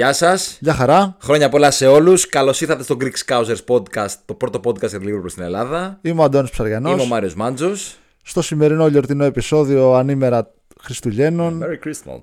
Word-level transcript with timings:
Γεια 0.00 0.12
σας. 0.12 0.56
Γεια 0.60 0.74
χαρά. 0.74 1.16
Χρόνια 1.20 1.48
πολλά 1.48 1.70
σε 1.70 1.86
όλους. 1.86 2.26
Καλώς 2.26 2.60
ήρθατε 2.60 2.82
στο 2.82 2.96
Greek 3.00 3.12
Scousers 3.26 3.64
Podcast, 3.66 4.14
το 4.24 4.34
πρώτο 4.34 4.60
podcast 4.64 4.88
για 4.88 5.00
το 5.22 5.28
στην 5.28 5.42
Ελλάδα. 5.42 5.98
Είμαι 6.02 6.20
ο 6.20 6.24
Αντώνης 6.24 6.50
Ψαριανός. 6.50 6.92
Είμαι 6.92 7.02
ο 7.02 7.06
Μάριος 7.06 7.34
Μάντζος. 7.34 7.98
Στο 8.22 8.42
σημερινό 8.42 8.86
γιορτινό 8.86 9.24
επεισόδιο 9.24 9.92
ανήμερα 9.94 10.52
Χριστουγέννων. 10.80 11.62
Merry 11.64 11.86
Christmas. 11.88 12.20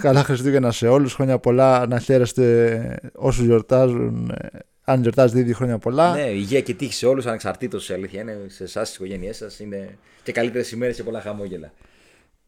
Καλά 0.00 0.24
Χριστούγεννα 0.24 0.72
σε 0.72 0.88
όλους. 0.88 1.14
Χρόνια 1.14 1.38
πολλά 1.38 1.86
να 1.86 1.98
χαίρεστε 1.98 2.98
όσους 3.14 3.44
γιορτάζουν. 3.44 4.30
ε, 4.30 4.48
Αν 4.84 5.00
γιορτάζετε 5.00 5.40
ήδη 5.40 5.52
χρόνια 5.52 5.78
πολλά. 5.78 6.14
Ναι, 6.14 6.26
υγεία 6.30 6.60
και 6.60 6.74
τύχη 6.74 6.92
σε 6.94 7.06
όλους, 7.06 7.26
ανεξαρτήτως 7.26 7.88
η 7.88 7.92
αλήθεια 7.92 8.20
είναι 8.20 8.36
σε 8.46 8.64
εσάς, 8.64 8.86
στις 8.88 8.98
οικογένειές 8.98 9.36
σας. 9.36 9.58
Είναι 9.58 9.98
και 10.22 10.32
καλύτερες 10.32 10.70
ημέρες 10.72 10.96
και 10.96 11.02
πολλά 11.02 11.20
χαμόγελα. 11.20 11.72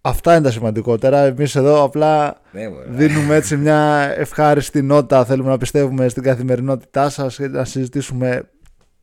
Αυτά 0.01 0.33
είναι 0.35 0.43
τα 0.45 0.51
σημαντικότερα. 0.51 1.19
Εμείς 1.25 1.57
εδώ 1.57 1.83
απλά 1.83 2.41
Ναι, 2.53 2.69
μωρέ. 2.69 2.85
δίνουμε 2.89 3.35
έτσι 3.35 3.57
μια 3.57 4.13
ευχάριστη 4.17 4.83
νότα. 4.83 5.25
Θέλουμε 5.25 5.49
να 5.51 5.57
πιστεύουμε 5.59 6.09
στην 6.09 6.23
καθημερινότητά 6.23 7.09
σας 7.11 7.37
και 7.37 7.47
να 7.49 7.65
συζητήσουμε 7.65 8.51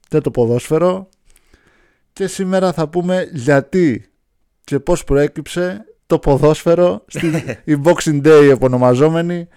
και 0.08 0.20
το 0.22 0.32
ποδόσφαιρο. 0.32 1.10
Και 2.14 2.28
σήμερα 2.28 2.74
θα 2.74 2.88
πούμε 2.88 3.30
γιατί 3.34 4.06
και 4.64 4.80
πώς 4.80 5.04
προέκυψε 5.04 5.86
το 6.06 6.20
ποδόσφαιρο 6.20 7.04
στην 7.08 7.34
η 7.74 7.82
Boxing 7.84 8.22
Day 8.26 8.50
επωνομαζόμενη 8.52 9.48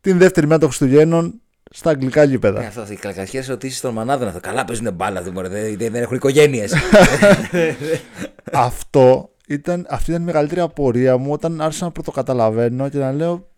την 0.00 0.18
δεύτερη 0.18 0.46
μέρα 0.46 0.58
των 0.58 0.68
Χριστουγέννων 0.68 1.40
στα 1.70 1.90
αγγλικά 1.90 2.24
Ναι, 2.24 2.30
γήπεδα. 2.30 2.60
αυτό, 2.60 2.86
οι 2.90 2.94
κακασιέ 2.96 3.40
ερωτήσει 3.40 3.80
των 3.80 3.92
μανάδων 3.94 4.28
αυτό. 4.28 4.40
Καλά 4.40 4.64
παίζουν 4.64 4.92
μπάλα, 4.94 5.22
δεν, 5.22 5.32
μωρέ, 5.32 5.48
δεν, 5.48 5.76
δεν 5.78 5.94
έχουν 5.94 6.16
οικογένειες. 6.16 6.72
Αυτό 8.52 9.30
ήταν, 9.48 9.86
αυτή 9.90 10.10
ήταν 10.10 10.22
η 10.22 10.24
μεγαλύτερη 10.24 10.60
απορία 10.60 11.16
μου 11.16 11.32
όταν 11.32 11.60
άρχισα 11.60 11.84
να 11.84 11.90
πρωτοκαταλαβαίνω 11.90 12.88
και 12.88 12.98
να 12.98 13.12
λέω 13.12 13.48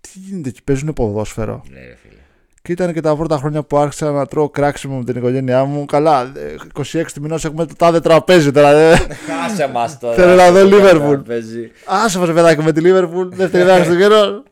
τι 0.00 0.08
γίνεται 0.14 0.48
εκεί, 0.48 0.62
παίζουν 0.62 0.92
ποδόσφαιρο. 0.92 1.62
ναι, 1.70 1.78
ρε 1.78 1.96
φίλε. 2.02 2.14
Και 2.62 2.72
ήταν 2.72 2.92
και 2.92 3.00
τα 3.00 3.16
πρώτα 3.16 3.36
χρόνια 3.36 3.62
που 3.62 3.76
άρχισα 3.78 4.10
να 4.10 4.26
τρώω 4.26 4.48
κράξιμο 4.50 4.96
με 4.98 5.04
την 5.04 5.16
οικογένειά 5.16 5.64
μου. 5.64 5.84
Καλά, 5.84 6.32
ε, 6.36 6.54
26 6.92 7.02
του 7.14 7.20
μηνός 7.20 7.44
έχουμε 7.44 7.66
το 7.66 7.74
τάδε 7.76 8.00
τραπέζι 8.00 8.50
τώρα. 8.50 8.70
ε. 8.70 8.96
Κάσε 9.48 9.68
μας 9.72 9.98
τώρα. 9.98 10.14
Θέλω 10.14 10.34
να 10.34 10.50
δω 10.50 10.60
Liverpool. 10.70 11.24
Παίζει. 11.26 11.70
Άσε 11.86 12.18
μας 12.18 12.32
παιδάκι 12.32 12.62
με 12.62 12.72
τη 12.72 12.80
Liverpool, 12.84 13.26
δεύτερη 13.30 13.64
μέρα 13.64 13.84
στο 13.84 13.96
καιρό. 13.96 14.42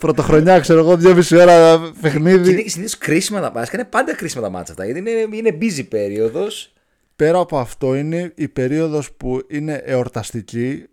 Πρωτοχρονιά, 0.00 0.60
ξέρω 0.60 0.78
εγώ, 0.78 0.96
δυόμιση 0.96 1.36
ώρα 1.36 1.76
Και 1.76 1.98
παιχνίδι. 2.00 2.50
είναι 2.52 2.62
συνήθως 2.66 2.98
κρίσιμα 2.98 3.40
τα 3.40 3.52
μάτια. 3.54 3.70
Είναι 3.74 3.84
πάντα 3.84 4.14
κρίσιμα 4.14 4.42
τα 4.42 4.50
μάτια 4.50 4.72
αυτά. 4.72 4.84
Γιατί 4.84 4.98
είναι, 4.98 5.10
είναι 5.36 5.58
busy 5.60 5.86
περίοδος. 5.88 6.72
Πέρα 7.20 7.38
από 7.38 7.58
αυτό 7.58 7.94
είναι 7.94 8.32
η 8.34 8.48
περίοδος 8.48 9.12
που 9.12 9.40
είναι 9.48 9.74
εορταστική, 9.74 10.86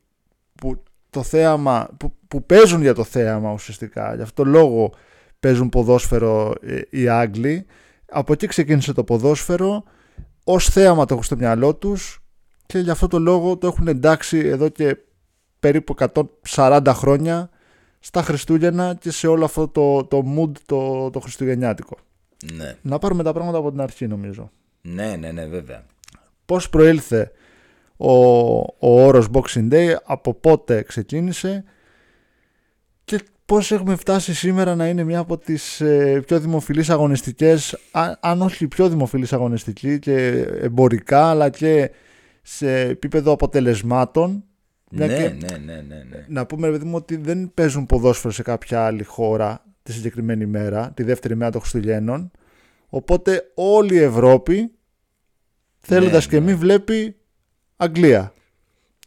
που 0.56 0.84
το 1.10 1.24
θέαμα, 1.24 1.90
που, 1.98 2.14
που 2.28 2.46
παίζουν 2.46 2.82
για 2.82 2.94
το 2.94 3.04
θέαμα 3.04 3.52
ουσιαστικά. 3.52 4.16
Γι' 4.16 4.22
αυτό 4.22 4.44
το 4.44 4.50
λόγο 4.50 4.94
παίζουν 5.40 5.70
ποδόσφαιρο 5.70 6.54
ε, 6.62 6.82
οι 6.90 7.08
Άγγλοι. 7.08 7.66
Από 8.10 8.34
εκεί 8.34 8.48
ξεκίνησε 8.48 8.94
το 8.94 9.04
ποδόσφαιρο, 9.04 9.84
ως 10.44 10.70
θέαμα 10.70 11.06
το 11.06 11.14
έχουν 11.14 11.26
στο 11.26 11.36
μυαλό 11.36 11.76
τους 11.76 12.24
και 12.66 12.80
γι' 12.80 12.90
αυτό 12.90 13.08
το 13.08 13.20
λόγο 13.20 13.58
το 13.58 13.68
έχουν 13.68 13.88
εντάξει 13.88 14.38
εδώ 14.38 14.70
και 14.70 14.98
περίπου 15.60 15.96
140 16.56 16.82
χρόνια 16.88 17.50
στα 18.00 18.22
Χριστούγεννα 18.22 18.96
και 19.00 19.12
σε 19.12 19.28
όλο 19.28 19.46
αυτό 19.46 19.68
το, 19.68 20.04
το 20.04 20.24
mood 20.38 20.52
το, 20.66 21.10
το 21.10 21.20
χριστουγεννιάτικο. 21.20 21.98
Ναι. 22.54 22.76
Να 22.82 23.00
πάρουμε 23.00 23.24
τα 23.24 23.34
πράγματα 23.34 23.58
από 23.58 23.72
την 23.72 23.82
αρχή 23.82 24.08
νομίζω. 24.08 24.52
ναι, 24.82 25.16
ναι, 25.16 25.32
ναι, 25.32 25.46
βέβαια. 25.46 25.86
Πώς 26.48 26.70
προήλθε 26.70 27.32
ο, 27.98 28.12
ο 28.60 29.06
όρος 29.06 29.28
Boxing 29.34 29.72
Day, 29.72 29.96
από 30.06 30.34
πότε 30.34 30.82
ξεκίνησε 30.84 31.64
και 33.04 33.20
πώς 33.46 33.72
έχουμε 33.72 33.96
φτάσει 33.96 34.34
σήμερα 34.34 34.76
να 34.76 34.88
είναι 34.88 35.04
μια 35.04 35.20
από 35.20 35.38
τις 35.38 35.82
ε, 35.82 36.22
πιο 36.28 36.40
δημοφιλείς 36.40 36.90
αγωνιστικές, 36.90 37.78
αν, 37.92 38.18
αν 38.22 38.42
όχι 38.42 38.64
η 38.64 38.68
πιο 38.68 38.90
δημοφιλής 38.90 39.34
αγωνιστική 39.34 40.00
και 40.00 40.16
εμπορικά 40.62 41.30
αλλά 41.30 41.50
και 41.50 41.92
σε 42.42 42.80
επίπεδο 42.80 43.32
αποτελεσμάτων. 43.32 44.44
Μια 44.92 45.08
Ναι, 45.08 45.14
και- 45.16 45.22
ναι, 45.30 45.58
ναι, 45.58 45.74
ναι, 45.82 45.96
ναι. 46.10 46.26
να 46.28 46.46
πούμε, 46.46 46.68
ρε 46.68 46.74
παιδί 46.74 46.86
μου, 46.86 46.96
ότι 46.96 47.16
δεν 47.16 47.52
παίζουν 47.54 47.86
ποδόσφαιρο 47.86 48.34
σε 48.34 48.42
κάποια 48.42 48.86
άλλη 48.86 49.04
χώρα 49.04 49.66
τη 49.84 49.92
συγκεκριμένη 49.94 50.46
μέρα, 50.46 50.92
τη 50.96 51.04
δεύτερη 51.04 51.36
μέρα 51.36 51.52
των 51.52 51.60
Χριστουγέννων. 51.62 52.32
Οπότε 52.90 53.52
όλη 53.56 53.94
η 53.96 54.02
Ευρώπη, 54.02 54.72
θέλοντας 55.88 56.26
Ναι, 56.26 56.32
και 56.32 56.40
ναι. 56.46 56.52
μη, 56.52 56.58
βλέπει 56.58 57.16
Αγγλία. 57.78 58.32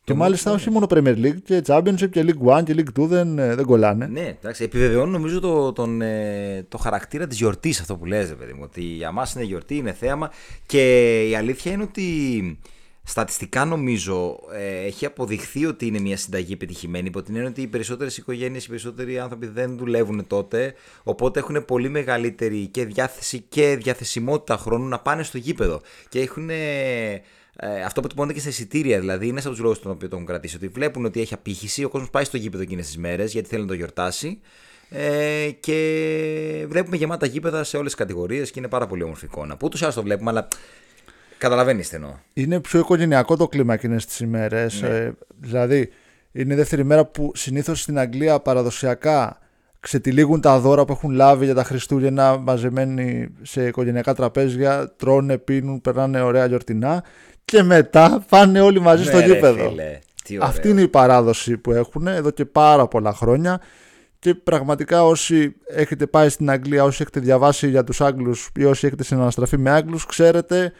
Και 0.05 0.13
Το 0.13 0.15
μάλιστα 0.17 0.51
μόνο- 0.51 0.61
όχι 0.63 0.71
μόνο 0.71 0.87
Premier 0.91 1.17
League, 1.25 1.43
και 1.45 1.63
Championship 1.67 2.11
και 2.11 2.25
League 2.27 2.59
1 2.59 2.63
και 2.65 2.75
League 2.77 3.01
2 3.01 3.07
δεν, 3.07 3.39
ε, 3.39 3.55
δεν 3.55 3.65
κολλάνε. 3.65 4.07
Ναι, 4.07 4.37
εντάξει, 4.41 4.65
επιβεβαιώνει 4.65 5.11
νομίζω 5.11 5.41
το, 5.41 5.73
τον, 5.73 6.01
ε, 6.03 6.65
το 6.69 6.79
χαρακτήρα 6.79 7.27
της 7.27 7.39
γιορτής 7.39 7.81
αυτό 7.81 7.97
που 7.97 8.05
λες, 8.05 8.29
ρε 8.29 8.35
παιδί 8.35 8.53
μου. 8.53 8.61
Ότι 8.63 8.83
για 8.83 9.13
μας 9.13 9.35
είναι 9.35 9.45
γιορτή, 9.45 9.77
είναι 9.77 9.93
θέαμα. 9.93 10.31
Και 10.67 11.15
η 11.29 11.35
αλήθεια 11.37 11.73
είναι 11.73 11.83
ότι 11.83 12.59
στατιστικά 13.03 13.65
νομίζω 13.65 14.39
ε, 14.53 14.87
έχει 14.87 15.07
αποδειχθεί 15.07 15.67
ότι 15.67 15.87
είναι 15.87 15.99
μια 15.99 16.17
συνταγή 16.17 16.53
επιτυχημένη. 16.53 17.07
Υπό 17.07 17.23
την 17.23 17.35
έννοια 17.35 17.51
ότι 17.51 17.63
οι 17.63 17.67
περισσότερες 17.67 18.17
οικογένειες, 18.17 18.65
οι 18.65 18.69
περισσότεροι 18.69 19.19
άνθρωποι 19.19 19.47
δεν 19.47 19.77
δουλεύουν 19.77 20.27
τότε. 20.27 20.75
Οπότε 21.03 21.39
έχουν 21.39 21.65
πολύ 21.65 21.89
μεγαλύτερη 21.89 22.67
και 22.67 22.85
διάθεση 22.85 23.45
και 23.49 23.77
διαθεσιμότητα 23.77 24.57
χρόνου 24.57 24.89
να 24.89 24.99
πάνε 24.99 25.23
στο 25.23 25.39
γήπεδο. 25.39 25.81
Και 26.09 26.21
έχουν. 26.21 26.51
ε, 26.51 27.23
ε, 27.63 27.83
αυτό 27.83 28.01
που 28.01 28.09
τυπώνεται 28.09 28.35
και 28.35 28.41
στα 28.41 28.49
εισιτήρια, 28.49 29.01
δηλαδή, 29.01 29.27
είναι 29.27 29.41
από 29.41 29.49
τους 29.49 29.59
λόγους 29.59 29.81
τον 29.81 29.91
οποίο 29.91 30.09
το 30.09 30.15
έχουν 30.15 30.29
κρατήσει. 30.29 30.57
Ότι 30.57 30.69
βλέπουν 30.69 31.05
ότι 31.05 31.21
έχει 31.21 31.35
απήχηση, 31.35 31.85
ο 31.85 31.89
κόσμος 31.89 32.11
πάει 32.11 32.25
στο 32.25 32.37
γήπεδο 32.37 32.63
εκείνες 32.63 32.87
τις 32.87 32.97
μέρες 32.99 33.33
γιατί 33.33 33.49
θέλει 33.49 33.63
να 33.63 33.69
το 33.69 33.75
γιορτάσει. 33.75 34.41
Ε, 34.89 35.51
και 35.61 36.67
βλέπουμε 36.69 36.97
γεμάτα 36.97 37.27
γήπεδα 37.27 37.65
σε 37.65 37.77
όλες 37.77 37.95
τις 37.95 38.01
κατηγορίες 38.01 38.51
και 38.51 38.59
είναι 38.59 38.69
πάρα 38.69 38.87
πολύ 38.87 39.03
όμορφη 39.03 39.25
εικόνα. 39.25 39.57
Που 39.57 39.67
ούτω 39.67 39.79
ή 39.79 39.85
άλλω 39.85 39.95
το 39.95 40.03
βλέπουμε, 40.03 40.31
αλλά 40.31 40.49
καταλαβαίνεις 41.41 41.89
τι 41.89 41.95
εννοώ. 41.95 42.11
Είναι 42.33 42.61
πιο 42.61 42.79
οικογενειακό 42.79 43.37
το 43.37 43.49
κλίμα 43.49 43.75
εκείνες 43.75 44.07
τις 44.07 44.21
ημέρες. 44.21 44.81
Ναι. 44.81 44.89
Ε, 44.89 45.13
δηλαδή, 45.41 45.89
είναι 46.33 46.53
η 46.53 46.57
δεύτερη 46.57 46.85
μέρα 46.85 47.05
που 47.05 47.33
συνήθως 47.35 47.81
στην 47.81 47.99
Αγγλία 47.99 48.41
παραδοσιακά 48.41 49.39
ξετυλίγουν 49.81 50.41
τα 50.41 50.59
δώρα 50.59 50.85
που 50.85 50.93
έχουν 50.93 51.11
λάβει 51.11 51.45
για 51.45 51.55
τα 51.55 51.65
Χριστούγεννα 51.65 52.37
μαζεμένοι 52.39 53.29
σε 53.43 53.67
οικογενειακά 53.67 54.15
τραπέζια, 54.15 54.93
τρώνε, 54.97 55.39
πίνουν, 55.39 55.81
περνάνε 55.81 56.21
ωραία 56.21 56.47
γιορτινά 56.47 57.05
και 57.45 57.63
μετά 57.63 58.25
πάνε 58.29 58.61
όλοι 58.61 58.81
μαζί 58.81 59.05
στο 59.05 59.17
Ναι, 59.19 59.27
ρε, 59.27 59.33
γήπεδο. 59.33 59.69
φίλε, 59.69 59.99
τι 60.25 60.37
ωραίο. 60.37 60.49
Αυτή 60.49 60.69
είναι 60.69 60.81
η 60.81 60.89
παράδοση 60.89 61.57
που 61.57 61.73
έχουν 61.73 62.07
εδώ 62.07 62.31
και 62.31 62.45
πάρα 62.45 62.87
πολλά 62.89 63.13
χρόνια 63.13 63.61
και 64.19 64.35
πραγματικά 64.35 65.05
όσοι 65.05 65.55
έχετε 65.67 66.07
πάει 66.07 66.29
στην 66.29 66.51
Αγγλία, 66.51 66.85
όσοι 66.85 66.99
έχετε 67.03 67.21
διαβάσει 67.21 67.69
για 67.69 67.85
τους 67.85 68.01
Άγγλους 68.01 68.51
ή 68.57 68.65
όσοι 68.65 68.87
έχετε 68.87 69.05
συναναστραφεί 69.05 69.59
με 69.59 69.71
Άγγλους, 69.71 70.07
ξέρετε 70.07 70.73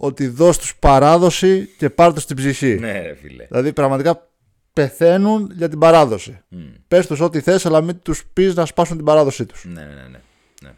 ότι 0.00 0.26
δώσ' 0.26 0.58
τους 0.58 0.76
παράδοση 0.76 1.68
και 1.78 1.90
πάρ' 1.90 2.12
τους 2.12 2.24
την 2.24 2.36
ψυχή. 2.36 2.74
Ναι, 2.74 3.00
ρε 3.00 3.14
φίλε. 3.14 3.46
Δηλαδή 3.48 3.72
πραγματικά 3.72 4.28
πεθαίνουν 4.72 5.50
για 5.56 5.68
την 5.68 5.78
παράδοση. 5.78 6.38
Μμ. 6.48 6.58
Πες 6.88 7.06
τους 7.06 7.20
ό,τι 7.20 7.40
θες 7.40 7.66
αλλά 7.66 7.80
μην 7.80 7.98
τους 8.02 8.24
πεις 8.32 8.54
να 8.54 8.64
σπάσουν 8.66 8.96
την 8.96 9.04
παράδοσή 9.04 9.46
τους. 9.46 9.64
Ναι, 9.64 9.80
ναι, 9.80 9.86
ναι. 9.86 9.94
ναι. 9.94 10.18
ναι. 10.62 10.70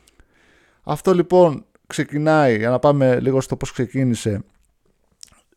Αυτό 0.83 1.15
λοιπόν 1.15 1.65
ξεκινάει, 1.87 2.57
για 2.57 2.71
να 2.71 2.79
πάμε 2.79 3.21
λίγο 3.21 3.41
στο 3.41 3.57
πώς 3.57 3.73
ξεκίνησε, 3.73 4.45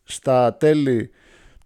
στα 0.04 0.54
τέλη 0.54 1.10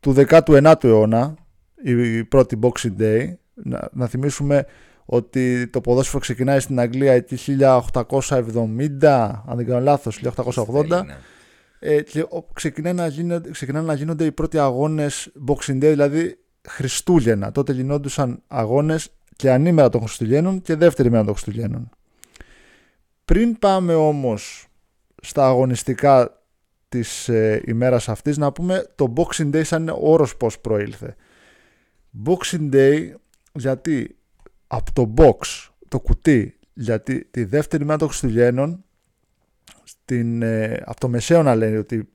του 0.00 0.14
19ου 0.16 0.84
αιώνα, 0.84 1.34
η 1.82 2.25
πρώτη 2.25 2.58
Boxing 2.62 3.00
Day. 3.00 3.26
Να, 3.54 3.88
να 3.92 4.06
θυμίσουμε 4.06 4.66
ότι 5.04 5.69
το 5.69 5.81
ποδόσφαιρο 5.81 6.19
ξεκινάει 6.19 6.60
στην 6.60 6.81
Αγγλία 6.81 7.12
εκεί 7.12 7.38
1870, 7.58 9.05
αν 9.46 9.56
δεν 9.56 9.67
κάνω 9.67 9.81
λάθος, 9.81 10.20
1880. 10.22 10.88
Ναι. 10.88 11.17
Ε, 11.78 12.02
και 12.02 12.20
ο- 12.20 12.46
ξεκινάει 12.52 12.92
να 12.92 13.06
γίνονται, 13.06 13.50
ξεκινάνε 13.50 13.86
να 13.86 13.94
γίνονται 13.94 14.25
οι 14.25 14.32
πρώτοι 14.32 14.58
αγώνες 14.58 15.32
Boxing 15.46 15.76
Day, 15.76 15.78
δηλαδή 15.80 16.38
Χριστούγεννα. 16.69 17.52
Τότε 17.52 17.72
γινόντουσαν 17.72 18.42
αγώνες 18.46 19.08
και 19.36 19.50
ανήμερα 19.50 19.88
των 19.88 20.00
Χριστουγέννων 20.00 20.62
και 20.62 20.75
δεύτερη 20.75 21.10
μέρα 21.10 21.25
των 21.25 21.32
Χριστουγέννων. 21.32 21.90
Πριν 23.25 23.58
πάμε 23.58 23.94
όμως 23.94 24.66
στα 25.22 25.46
αγωνιστικά 25.46 26.42
της 26.88 27.28
ε, 27.28 27.62
ημέρας 27.66 28.08
αυτής, 28.08 28.36
να 28.36 28.52
πούμε 28.52 28.86
το 28.94 29.12
Boxing 29.16 29.50
Day 29.54 29.64
σαν 29.64 29.88
όρος 30.00 30.36
πώς 30.36 30.58
προήλθε. 30.60 31.16
Boxing 32.24 32.72
Day 32.72 33.10
γιατί 33.52 34.16
από 34.66 34.92
το 34.92 35.14
box, 35.16 35.69
το 35.88 36.00
κουτί, 36.00 36.58
γιατί 36.74 37.24
τη 37.31 37.44
δεύτερη 37.44 37.84
μέρα 37.84 37.98
των 37.98 38.08
Χριστουγέννων 38.08 38.84
στην, 39.88 40.43
ε, 40.43 40.82
από 40.85 41.00
το 41.00 41.08
μεσαίωνα 41.08 41.55
λένε 41.55 41.79
ότι 41.79 42.08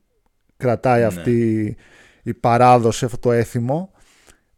κρατάει 0.57 0.99
Ναι. 0.99 1.05
αυτή 1.05 1.75
η 2.23 2.33
παράδοση, 2.33 3.05
αυτό 3.05 3.17
το 3.17 3.31
έθιμο. 3.31 3.91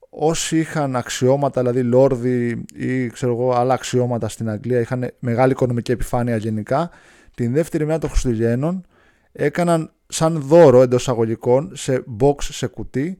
Όσοι 0.09 0.59
είχαν 0.59 0.95
αξιώματα, 0.95 1.61
δηλαδή 1.61 1.83
λόρδοι 1.83 2.65
ή 2.73 3.07
ξέρω 3.07 3.31
εγώ, 3.31 3.51
άλλα 3.51 3.73
αξιώματα 3.73 4.27
στην 4.29 4.49
Αγγλία, 4.49 4.79
είχαν 4.79 5.11
μεγάλη 5.19 5.51
οικονομική 5.51 5.91
επιφάνεια 5.91 6.35
γενικά, 6.37 6.89
την 7.35 7.53
δεύτερη 7.53 7.85
μέρα 7.85 7.99
των 7.99 8.09
Χριστουγέννων 8.09 8.85
έκαναν 9.31 9.91
σαν 10.07 10.39
δώρο 10.41 10.81
εντός 10.81 11.09
αγωγικών 11.09 11.71
σε 11.75 12.03
box, 12.19 12.35
σε 12.39 12.67
κουτί, 12.67 13.17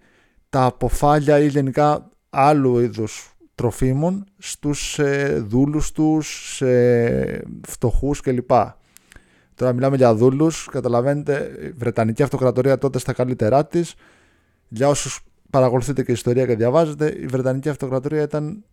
τα 0.50 0.64
αποφάλια 0.64 1.40
ή 1.40 1.48
γενικά 1.48 2.10
άλλου 2.30 2.80
είδους 2.80 3.36
τροφίμων 3.56 4.26
στους 4.38 5.00
ε, 5.00 5.44
δούλους 5.48 5.92
τους, 5.92 6.56
σε 6.56 7.44
φτωχούς 7.68 8.22
κλπ. 8.22 8.52
Τώρα 9.56 9.74
μιλάμε 9.74 9.96
για 9.96 10.16
δούλους, 10.16 10.68
καταλαβαίνετε, 10.72 11.52
η 11.62 11.70
Βρετανική 11.70 12.24
Αυτοκρατορία 12.24 12.78
τότε 12.78 13.00
στα 13.00 13.14
καλύτερά 13.14 13.66
της. 13.66 13.96
Για 14.68 14.88
όσους 14.88 15.20
παρακολουθείτε 15.50 16.04
και 16.04 16.12
ιστορία 16.12 16.46
και 16.46 16.56
διαβάζετε, 16.56 17.16
η 17.20 17.26
Βρετανική 17.26 17.70
Αυτοκρατορία 17.70 18.22
ήταν 18.22 18.64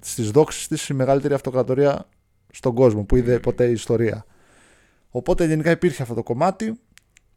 στις 0.00 0.30
δόξεις 0.30 0.68
της 0.68 0.88
η 0.88 0.94
μεγαλύτερη 0.94 1.34
αυτοκρατορία 1.34 2.08
στον 2.50 2.74
κόσμο 2.74 3.04
που 3.04 3.16
είδε 3.16 3.38
ποτέ 3.38 3.66
η 3.68 3.72
ιστορία. 3.72 4.24
Οπότε 5.10 5.44
γενικά 5.44 5.70
υπήρχε 5.70 6.02
αυτό 6.02 6.14
το 6.14 6.22
κομμάτι 6.22 6.80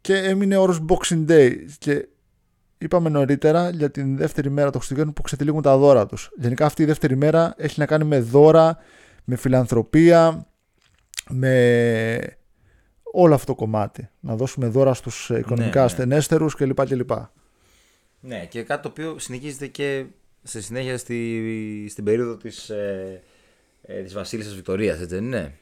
και 0.00 0.14
έμεινε 0.14 0.56
όρος 0.56 0.84
Boxing 0.88 1.26
Day 1.28 1.54
και 1.78 2.08
είπαμε 2.78 3.08
νωρίτερα 3.08 3.70
για 3.70 3.90
την 3.90 4.16
δεύτερη 4.16 4.50
μέρα 4.50 4.70
των 4.70 4.80
Χριστουγέννων 4.80 5.14
που 5.14 5.22
ξετυλίγουν 5.22 5.62
τα 5.62 5.76
δώρα 5.76 6.06
τους. 6.06 6.30
Γενικά 6.36 6.66
αυτή 6.66 6.82
η 6.82 6.84
δεύτερη 6.84 7.16
μέρα 7.16 7.54
έχει 7.56 7.78
να 7.78 7.86
κάνει 7.86 8.04
με 8.04 8.20
δώρα, 8.20 8.78
με 9.24 9.36
φιλανθρωπία, 9.36 10.46
με 11.28 12.38
όλο 13.12 13.34
αυτό 13.34 13.46
το 13.46 13.54
κομμάτι. 13.54 14.08
Να 14.20 14.36
δώσουμε 14.36 14.66
δώρα 14.66 14.94
στους 14.94 15.28
οικονομικά 15.28 15.64
ναι, 15.64 15.70
ναι. 15.70 15.80
ασθενέστερους 15.80 16.54
κλπ. 16.54 16.86
κλπ. 16.86 17.10
Ναι, 18.20 18.46
και 18.48 18.62
κάτι 18.62 18.82
το 18.82 18.88
οποίο 18.88 19.18
συνεχίζεται 19.18 19.66
και 19.66 20.04
σε 20.42 20.60
συνέχεια 20.60 20.98
στη, 20.98 21.86
στην 21.90 22.04
περίοδο 22.04 22.36
της, 22.36 22.68
ε, 22.70 23.22
ε, 23.82 24.02
της 24.02 24.14
Βασίλισσας 24.14 24.54
Βικτωρίας, 24.54 25.00
έτσι 25.00 25.14
δεν 25.14 25.24
είναι; 25.24 25.52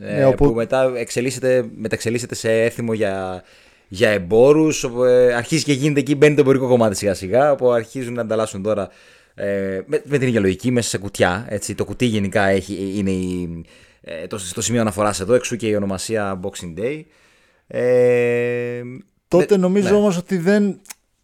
Ε, 0.00 0.16
ναι, 0.16 0.26
όπου... 0.26 0.48
Που 0.48 0.54
μετά 0.54 0.92
εξελίσσεται, 0.96 1.68
μεταξελίσσεται 1.76 2.34
σε 2.34 2.62
έθιμο 2.62 2.92
για, 2.92 3.42
για 3.88 4.10
εμπόρους. 4.10 4.84
Ε, 4.84 5.34
αρχίζει 5.34 5.64
και 5.64 5.72
γίνεται 5.72 6.00
εκεί, 6.00 6.14
μπαίνει 6.14 6.34
το 6.34 6.40
εμπορικό 6.40 6.68
κομμάτι 6.68 6.96
σιγά 6.96 7.14
σιγά. 7.14 7.52
Όπου 7.52 7.70
αρχίζουν 7.70 8.14
να 8.14 8.20
ανταλλάσσουν 8.20 8.62
τώρα 8.62 8.90
ε, 9.34 9.80
με, 9.86 10.02
με, 10.04 10.18
την 10.18 10.28
ίδια 10.28 10.40
λογική 10.40 10.70
μέσα 10.70 10.88
σε 10.88 10.98
κουτιά. 10.98 11.46
Έτσι. 11.48 11.74
Το 11.74 11.84
κουτί 11.84 12.04
γενικά 12.04 12.46
έχει, 12.46 12.92
είναι 12.96 13.10
η, 13.10 13.64
ε, 14.08 14.26
το, 14.26 14.38
το 14.54 14.60
σημείο 14.60 14.80
αναφοράς 14.80 15.20
εδώ, 15.20 15.34
εξού 15.34 15.56
και 15.56 15.68
η 15.68 15.74
ονομασία 15.74 16.40
Boxing 16.42 16.78
Day. 16.78 17.02
Ε, 17.66 18.82
Τότε 19.28 19.56
νομίζω 19.56 19.88
ναι. 19.88 19.96
όμως 19.96 20.16
ότι 20.16 20.36
δεν 20.38 20.80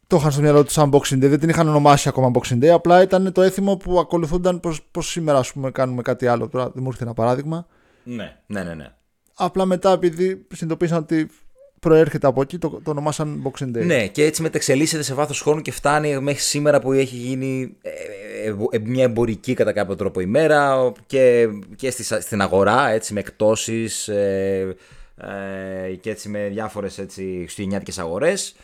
το 0.07 0.17
είχαν 0.17 0.33
στο 0.33 0.41
μυαλό 0.41 0.65
τους 0.65 0.73
σαν 0.73 0.91
Boxing 0.93 1.15
Day, 1.15 1.29
δεν 1.29 1.41
την 1.41 1.49
είχαν 1.49 1.69
ονομάσει 1.69 2.09
ακόμα 2.09 2.31
Boxing 2.35 2.63
Day. 2.63 2.67
Απλά 2.67 3.03
ήταν 3.03 3.33
το 3.33 3.43
έθιμο 3.43 3.77
που 3.77 3.99
ακολουθούνταν 3.99 4.61
πώ 4.91 5.03
σήμερα 5.03 5.39
ας 5.39 5.53
πούμε, 5.53 5.71
κάνουμε 5.71 6.03
κάτι 6.03 6.27
άλλο. 6.27 6.49
Τώρα 6.49 6.65
δεν 6.65 6.83
μου 6.83 6.89
έρθει 6.89 7.03
ένα 7.03 7.15
παράδειγμα. 7.15 7.67
Ναι, 8.03 8.37
ναι, 8.47 8.63
ναι. 8.63 8.75
ναι. 8.75 8.93
Απλά 9.35 9.65
μετά 9.65 9.93
επειδή 9.93 10.47
συνειδητοποίησαν 10.55 10.99
ότι 10.99 11.31
προέρχεται 11.83 12.27
από 12.27 12.43
εκεί, 12.43 12.59
το, 12.59 12.81
το 12.85 12.91
ονομάσαν 12.91 13.43
Boxing 13.45 13.77
Day. 13.77 13.85
Ναι, 13.85 14.07
και 14.07 14.25
έτσι 14.25 14.43
μεταξελίσσεται 14.43 15.03
σε 15.03 15.15
βάθος 15.15 15.41
χρόνου 15.41 15.61
και 15.61 15.73
φτάνει 15.73 16.19
μέχρι 16.19 16.41
σήμερα 16.41 16.81
που 16.81 16.93
έχει 16.93 17.17
γίνει 17.17 17.77
ε, 17.83 17.91
ε, 18.49 18.55
ε, 18.71 18.79
μια 18.79 19.05
εμπορική 19.05 19.55
κατά 19.55 19.73
κάποιο 19.73 19.97
τρόπο 19.97 20.21
ημέρα 20.21 20.93
και, 21.07 21.49
και 21.77 21.91
στην 22.21 22.41
αγορά, 22.41 22.89
έτσι 22.89 23.13
με 23.13 23.21
εκτόσει 23.21 23.89
και 26.01 26.11
έτσι 26.11 26.29
με 26.29 26.49
διάφορες 26.49 26.95
χριστουγεννιάτικες 26.95 27.99
αγορές. 27.99 28.55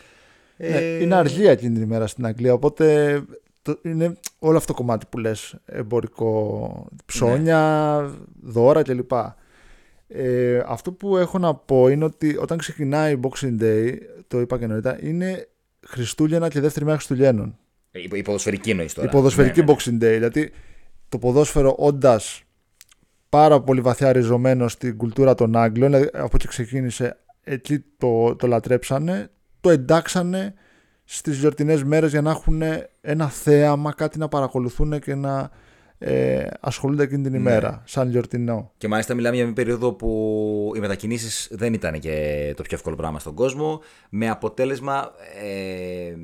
Ναι, 0.56 0.78
είναι 0.78 1.14
αργία 1.14 1.50
εκείνη 1.50 1.72
την 1.72 1.82
ημέρα 1.82 2.06
στην 2.06 2.26
Αγγλία, 2.26 2.52
οπότε 2.52 3.20
το, 3.62 3.78
είναι 3.82 4.16
όλο 4.38 4.56
αυτό 4.56 4.72
το 4.72 4.78
κομμάτι 4.78 5.06
που 5.10 5.18
λες 5.18 5.54
εμπορικό 5.66 6.86
ψώνια, 7.06 8.00
ναι. 8.02 8.50
δώρα 8.52 8.82
κλπ. 8.82 9.12
Ε, 10.08 10.62
αυτό 10.66 10.92
που 10.92 11.16
έχω 11.16 11.38
να 11.38 11.54
πω 11.54 11.88
είναι 11.88 12.04
ότι 12.04 12.36
όταν 12.36 12.58
ξεκινάει 12.58 13.20
Boxing 13.22 13.62
Day, 13.62 13.92
το 14.28 14.40
είπα 14.40 14.58
και 14.58 14.66
νωρίτερα, 14.66 14.98
είναι 15.02 15.48
Χριστούγεννα 15.86 16.48
και 16.48 16.60
δεύτερη 16.60 16.84
μέρα 16.84 16.96
Χριστουγέννων. 16.96 17.58
Ε, 17.90 18.00
η 18.12 18.22
ποδοσφαιρική 18.22 18.70
εννοείς 18.70 18.94
τώρα. 18.94 19.08
Η 19.08 19.10
ποδοσφαιρική 19.10 19.60
ναι, 19.60 19.66
ναι, 19.66 19.72
ναι. 19.72 19.78
Boxing 19.78 19.94
Day. 19.94 20.18
Δηλαδή 20.18 20.50
το 21.08 21.18
ποδόσφαιρο 21.18 21.74
όντας 21.78 22.42
πάρα 23.28 23.60
πολύ 23.60 23.80
βαθιά 23.80 24.12
ριζωμένο 24.12 24.68
στην 24.68 24.96
κουλτούρα 24.96 25.34
των 25.34 25.56
Άγγλων, 25.56 25.90
δηλαδή 25.90 26.10
από 26.12 26.30
εκεί 26.34 26.48
ξεκίνησε, 26.48 27.16
εκεί 27.44 27.84
το, 27.98 28.36
το 28.36 28.46
λατρέψανε, 28.46 29.30
το 29.60 29.70
εντάξανε 29.70 30.54
στις 31.04 31.38
γιορτινές 31.38 31.84
μέρες 31.84 32.10
για 32.10 32.22
να 32.22 32.30
έχουν 32.30 32.62
ένα 33.00 33.28
θέαμα, 33.28 33.92
κάτι 33.92 34.18
να 34.18 34.28
παρακολουθούν 34.28 35.00
και 35.00 35.14
να 35.14 35.50
ε, 35.98 36.46
ασχολούνται 36.60 37.02
εκείνη 37.02 37.22
την 37.22 37.32
ναι. 37.32 37.38
ημέρα, 37.38 37.82
σαν 37.84 38.10
γιορτινό. 38.10 38.72
Και 38.76 38.88
μάλιστα 38.88 39.14
μιλάμε 39.14 39.36
για 39.36 39.44
μια 39.44 39.54
περίοδο 39.54 39.92
που 39.92 40.72
οι 40.76 40.78
μετακινήσεις 40.78 41.48
δεν 41.50 41.74
ήταν 41.74 42.00
και 42.00 42.52
το 42.56 42.62
πιο 42.62 42.76
εύκολο 42.76 42.96
πράγμα 42.96 43.18
στον 43.18 43.34
κόσμο, 43.34 43.80
με 44.08 44.28
αποτέλεσμα 44.28 45.12
ε, 45.42 46.14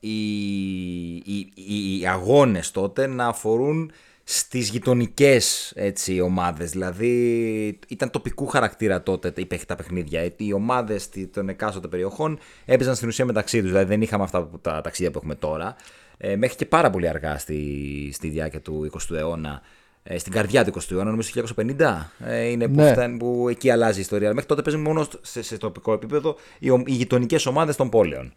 οι, 0.00 1.14
οι, 1.14 1.52
οι, 1.54 2.00
οι 2.00 2.06
αγώνες 2.06 2.70
τότε 2.70 3.06
να 3.06 3.26
αφορούν 3.26 3.92
στις 4.24 4.68
γειτονικές 4.68 5.74
ομάδες. 6.22 6.70
Δηλαδή 6.70 7.78
ήταν 7.88 8.10
τοπικού 8.10 8.46
χαρακτήρα 8.46 9.02
τότε 9.02 9.32
τα 9.66 9.76
παιχνίδια. 9.76 10.32
Οι 10.36 10.52
ομάδες 10.52 11.08
των 11.32 11.48
εκάστοτε 11.48 11.88
περιοχών 11.88 12.38
έπαιζαν 12.64 12.94
στην 12.94 13.08
ουσία 13.08 13.24
μεταξύ 13.24 13.60
τους. 13.60 13.68
Δηλαδή 13.68 13.86
δεν 13.86 14.02
είχαμε 14.02 14.22
αυτά 14.22 14.50
τα 14.60 14.80
ταξίδια 14.80 15.10
που 15.10 15.18
έχουμε 15.18 15.34
τώρα. 15.34 15.76
Ε, 16.16 16.36
μέχρι 16.36 16.56
και 16.56 16.66
πάρα 16.66 16.90
πολύ 16.90 17.08
αργά 17.08 17.38
στη, 17.38 18.10
στη 18.12 18.28
διάρκεια 18.28 18.60
του 18.60 18.90
20ου 18.92 19.16
αιώνα. 19.16 19.62
Ε, 20.02 20.18
στην 20.18 20.32
καρδιά 20.32 20.64
του 20.64 20.72
20ου 20.80 20.90
αιώνα, 20.90 21.10
νομίζω 21.10 21.30
1950 21.78 22.06
ε, 22.24 22.44
είναι 22.44 22.68
που, 22.68 22.80
ναι. 22.80 23.16
που 23.16 23.48
εκεί 23.48 23.70
αλλάζει 23.70 23.98
η 23.98 24.00
ιστορία. 24.00 24.28
Μέχρι 24.28 24.46
τότε 24.48 24.62
παίζουν 24.62 24.82
μόνο 24.82 25.06
σε, 25.20 25.42
σε 25.42 25.56
τοπικό 25.56 25.92
επίπεδο 25.92 26.36
οι, 26.58 26.68
οι 26.86 26.92
γειτονικές 26.92 27.46
ομάδες 27.46 27.76
των 27.76 27.88
πόλεων. 27.88 28.32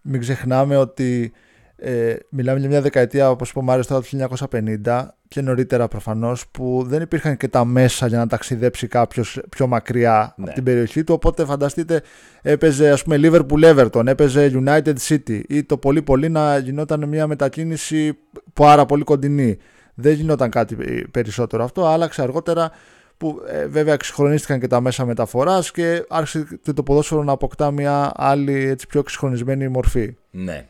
Μην 0.00 0.20
ξεχνάμε 0.20 0.76
ότι 0.76 1.32
ε, 1.76 2.16
μιλάμε 2.28 2.58
για 2.58 2.68
μια 2.68 2.80
δεκαετία, 2.80 3.30
όπως 3.30 3.50
είπε 3.50 3.58
ο 3.58 3.62
Μάριος, 3.62 3.86
τώρα 3.86 4.02
του 4.02 4.36
1950 4.84 5.06
και 5.28 5.40
νωρίτερα 5.40 5.88
προφανώς, 5.88 6.48
που 6.48 6.84
δεν 6.86 7.02
υπήρχαν 7.02 7.36
και 7.36 7.48
τα 7.48 7.64
μέσα 7.64 8.06
για 8.06 8.18
να 8.18 8.26
ταξιδέψει 8.26 8.86
κάποιος 8.86 9.40
πιο 9.48 9.66
μακριά 9.66 10.34
ναι. 10.36 10.44
από 10.44 10.54
την 10.54 10.64
περιοχή 10.64 11.04
του. 11.04 11.14
Οπότε 11.14 11.44
φανταστείτε, 11.44 12.02
έπαιζε 12.42 12.90
ας 12.90 13.02
πούμε 13.02 13.18
Liverpool 13.22 13.74
Everton, 13.74 14.06
έπαιζε 14.06 14.62
United 14.64 14.94
City 15.08 15.40
ή 15.48 15.64
το 15.64 15.76
πολύ 15.76 16.02
πολύ 16.02 16.28
να 16.28 16.58
γινόταν 16.58 17.08
μια 17.08 17.26
μετακίνηση 17.26 18.18
πάρα 18.52 18.86
πολύ 18.86 19.04
κοντινή. 19.04 19.56
Δεν 19.94 20.12
γινόταν 20.12 20.50
κάτι 20.50 20.76
περισσότερο 21.10 21.64
αυτό, 21.64 21.86
άλλαξε 21.86 22.22
αργότερα 22.22 22.70
που 23.16 23.40
ε, 23.48 23.66
βέβαια 23.66 23.94
εξυγχρονίστηκαν 23.94 24.60
και 24.60 24.66
τα 24.66 24.80
μέσα 24.80 25.04
μεταφοράς 25.04 25.70
και 25.70 26.04
άρχισε 26.08 26.46
το 26.74 26.82
ποδόσφαιρο 26.82 27.22
να 27.22 27.32
αποκτά 27.32 27.70
μια 27.70 28.12
άλλη 28.14 28.66
έτσι, 28.66 28.86
πιο 28.86 29.00
εξυγχρονισμένη 29.00 29.68
μορφή. 29.68 30.16
Ναι. 30.30 30.66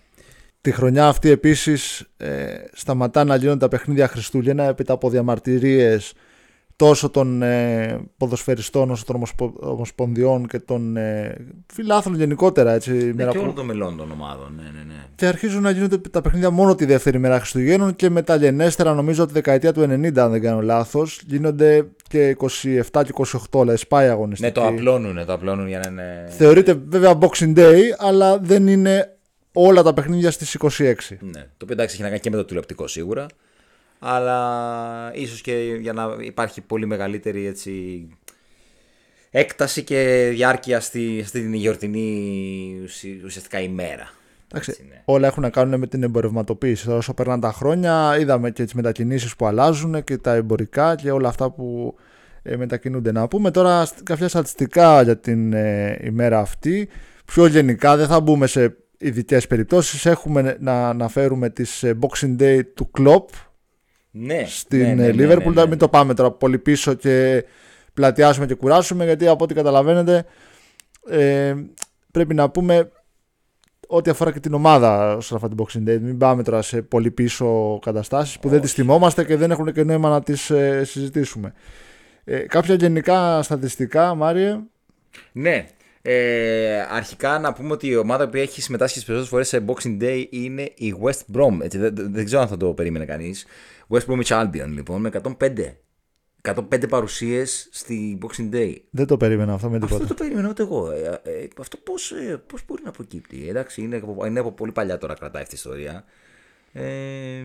Τη 0.67 0.73
χρονιά 0.73 1.09
αυτή 1.09 1.31
επίσης 1.31 2.07
ε, 2.17 2.55
σταματά 2.73 3.25
να 3.25 3.37
γίνονται 3.37 3.59
τα 3.59 3.69
παιχνίδια 3.69 4.09
Χριστούγεννα 4.09 4.65
έπειτα 4.65 4.93
από 4.93 5.11
διαμαρτυρίες 5.11 6.13
τόσο 6.77 7.11
των 7.11 7.43
ε, 7.43 7.99
ποδοσφαιριστών 8.17 8.91
όσο 8.91 9.05
των 9.05 9.23
ομοσπονδιών 9.61 10.47
και 10.47 10.59
των 10.59 10.97
ε, 10.97 11.37
φιλάθλων 11.73 12.17
γενικότερα. 12.17 12.73
Έτσι, 12.73 12.91
ναι, 12.91 13.13
μέρα 13.13 13.31
και 13.31 13.39
όλων 13.39 13.55
των 13.55 13.65
μελών 13.65 13.97
των 13.97 14.11
ομάδων. 14.11 14.53
Ναι, 14.57 14.63
ναι, 14.63 14.85
ναι. 14.87 15.05
Και 15.15 15.27
αρχίζουν 15.27 15.63
να 15.63 15.71
γίνονται 15.71 15.99
τα 15.99 16.21
παιχνίδια 16.21 16.51
μόνο 16.51 16.75
τη 16.75 16.85
δεύτερη 16.85 17.19
μέρα 17.19 17.39
Χριστουγέννων 17.39 17.97
και 17.97 18.11
μεταγενέστερα 18.11 18.95
νομίζω 18.95 19.27
τη 19.27 19.33
δεκαετία 19.33 19.73
του 19.73 19.81
90 19.81 20.19
αν 20.19 20.31
δεν 20.31 20.41
κάνω 20.41 20.63
λάθος 20.63 21.21
γίνονται 21.27 21.87
και 22.09 22.37
27 22.41 22.49
και 22.91 23.13
28 23.17 23.61
δηλαδή 23.61 23.77
σπάει 23.77 24.09
αγωνιστική. 24.09 24.61
Ναι 24.61 24.67
το 24.67 24.67
απλώνουν, 24.67 25.27
το 25.27 25.33
απλώνουν 25.33 25.69
για 25.69 25.79
να 25.79 25.91
είναι... 25.91 26.27
Θεωρείται 26.29 26.81
βέβαια 26.89 27.19
Boxing 27.19 27.57
Day 27.57 27.81
αλλά 27.99 28.39
δεν 28.39 28.67
είναι 28.67 29.16
όλα 29.59 29.83
τα 29.83 29.95
παιχνίδια 29.95 30.31
στις 30.31 30.57
26. 30.61 30.69
Ναι, 31.21 31.41
το 31.41 31.63
οποίο 31.63 31.75
εντάξει 31.75 31.95
έχει 31.95 32.03
να 32.03 32.09
κάνει 32.09 32.21
και 32.21 32.31
με 32.31 32.37
το 32.37 32.45
τηλεοπτικό 32.45 32.87
σίγουρα, 32.87 33.27
αλλά 33.99 35.11
ίσως 35.15 35.41
και 35.41 35.77
για 35.81 35.93
να 35.93 36.17
υπάρχει 36.21 36.61
πολύ 36.61 36.87
μεγαλύτερη 36.87 37.47
έτσι, 37.47 38.07
έκταση 39.31 39.83
και 39.83 40.31
διάρκεια 40.33 40.81
στη, 40.81 41.23
στην 41.27 41.55
γιορτινή 41.55 42.81
ουσιαστικά 43.25 43.61
ημέρα. 43.61 44.11
Εντάξει, 44.51 44.87
ναι. 44.89 45.03
Όλα 45.05 45.27
έχουν 45.27 45.43
να 45.43 45.51
κάνουν 45.51 45.81
με 45.81 45.87
την 45.87 46.03
εμπορευματοποίηση. 46.03 46.91
Όσο 46.91 47.15
περνάνε 47.15 47.41
τα 47.41 47.53
χρόνια, 47.53 48.19
είδαμε 48.19 48.51
και 48.51 48.65
τις 48.65 48.75
μετακινήσεις 48.75 49.37
που 49.37 49.47
αλλάζουν 49.47 50.05
και 50.05 50.19
τα 50.19 50.35
εμπορικά 50.35 50.95
και 50.95 51.11
όλα 51.11 51.29
αυτά 51.29 51.51
που 51.51 51.95
ε, 52.43 52.57
μετακινούνται. 52.57 53.13
Να 53.13 53.29
πούμε 53.29 53.51
τώρα 53.51 53.89
κάποια 54.03 54.29
στατιστικά 54.29 55.03
για 55.03 55.19
την 55.19 55.53
ε, 55.53 55.99
ημέρα 56.03 56.39
αυτή. 56.39 56.89
Πιο 57.25 57.47
γενικά, 57.47 57.97
δεν 57.97 58.07
θα 58.07 58.21
μπούμε 58.21 58.47
σε 58.47 58.77
ειδικές 58.99 59.47
περιπτώσεις 59.47 60.07
έχουμε 60.07 60.57
να 60.61 60.89
αναφέρουμε 60.89 61.51
τις 61.51 61.83
ε, 61.83 61.99
Boxing 62.01 62.37
Day 62.41 62.61
του 62.75 62.91
Klopp 62.99 63.25
ναι, 64.11 64.45
στην 64.47 64.81
ναι, 64.81 64.95
ναι, 64.95 65.07
ε, 65.07 65.13
ναι, 65.13 65.35
Liverpool. 65.35 65.53
Ναι, 65.53 65.67
μην 65.67 65.79
το 65.79 65.89
πάμε 65.89 66.15
τώρα 66.15 66.31
πολύ 66.31 66.59
πίσω 66.59 66.95
και 66.95 67.45
πλατιάσουμε 67.95 68.47
και 68.47 68.55
κουράσουμε 68.55 69.05
γιατί 69.05 69.27
από 69.27 69.45
ό,τι 69.45 69.55
καταλαβαίνετε 69.55 70.25
ε, 71.09 71.55
πρέπει 72.11 72.35
να 72.35 72.51
πούμε 72.51 72.91
ό,τι 73.87 74.11
αφορά 74.11 74.33
και 74.33 74.41
την 74.41 74.55
ομάδα 74.55 75.17
όσον 75.17 75.37
αφορά 75.37 75.55
την 75.55 75.65
Boxing 75.65 75.89
Day. 75.89 75.99
Μην 76.01 76.19
πάμε 76.19 76.43
τώρα 76.43 76.63
σε 76.63 76.83
πολύ 76.83 77.11
πίσω 77.11 77.79
καταστάσεις 77.83 78.39
που 78.39 78.49
δεν 78.49 78.61
τις 78.61 78.73
θυμόμαστε 78.73 79.25
και 79.25 79.37
δεν 79.37 79.51
έχουν 79.51 79.73
και 79.73 79.85
νόημα 79.85 80.09
να 80.09 80.23
τις 80.23 80.51
ε, 80.51 80.85
συζητήσουμε. 80.85 81.53
Ε, 82.25 82.39
κάποια 82.39 82.75
γενικά 82.75 83.43
στατιστικά, 83.43 84.15
Μάριε; 84.15 84.61
Ναι, 85.33 85.67
Ε, 86.09 86.81
αρχικά 86.91 87.39
να 87.39 87.53
πούμε 87.53 87.73
ότι 87.73 87.87
η 87.87 87.97
ομάδα 87.97 88.29
που 88.29 88.37
έχει 88.37 88.63
συμμετάσχει 88.63 88.95
τις 88.97 89.05
περισσότερες 89.07 89.29
φορές 89.31 89.49
σε 89.49 89.65
Boxing 89.67 90.03
Day 90.03 90.25
είναι 90.31 90.63
η 90.75 90.95
West 91.03 91.37
Brom. 91.37 91.59
Έτσι, 91.63 91.79
δεν, 91.79 91.95
δεν 92.13 92.25
ξέρω 92.25 92.41
αν 92.43 92.49
θα 92.49 92.57
το 92.57 92.73
περίμενε 92.75 93.05
κανείς. 93.05 93.47
West 93.89 94.05
Bromwich 94.07 94.43
Albion 94.43 94.69
λοιπόν 94.69 95.01
με 95.01 95.11
105. 95.39 95.51
105 96.55 96.89
παρουσίες 96.89 97.69
στη 97.73 98.19
Boxing 98.23 98.55
Day. 98.55 98.75
Δεν 98.91 99.07
το 99.07 99.17
περίμενα 99.17 99.53
αυτό 99.53 99.69
με 99.71 99.75
Αυτό 99.77 99.87
τίποτα. 99.87 100.07
δεν 100.07 100.17
το 100.17 100.23
περίμενα 100.23 100.49
ούτε 100.49 100.63
εγώ. 100.63 100.91
Ε, 100.91 101.21
ε, 101.23 101.49
αυτό 101.59 101.77
πώς 101.77 102.13
πώς 102.47 102.63
μπορεί 102.67 102.83
να 102.85 102.91
προκύπτει. 102.91 103.49
Εντάξει, 103.49 103.83
είναι, 103.83 103.97
από- 103.97 104.27
είναι 104.27 104.41
από 104.41 104.53
πολύ 104.53 104.73
παλιά 104.73 104.99
τώρα 104.99 105.15
κρατάει 105.15 105.43
αυτή 105.43 105.55
η 105.55 105.59
ιστορία. 105.59 106.05
Ε, 106.79 107.45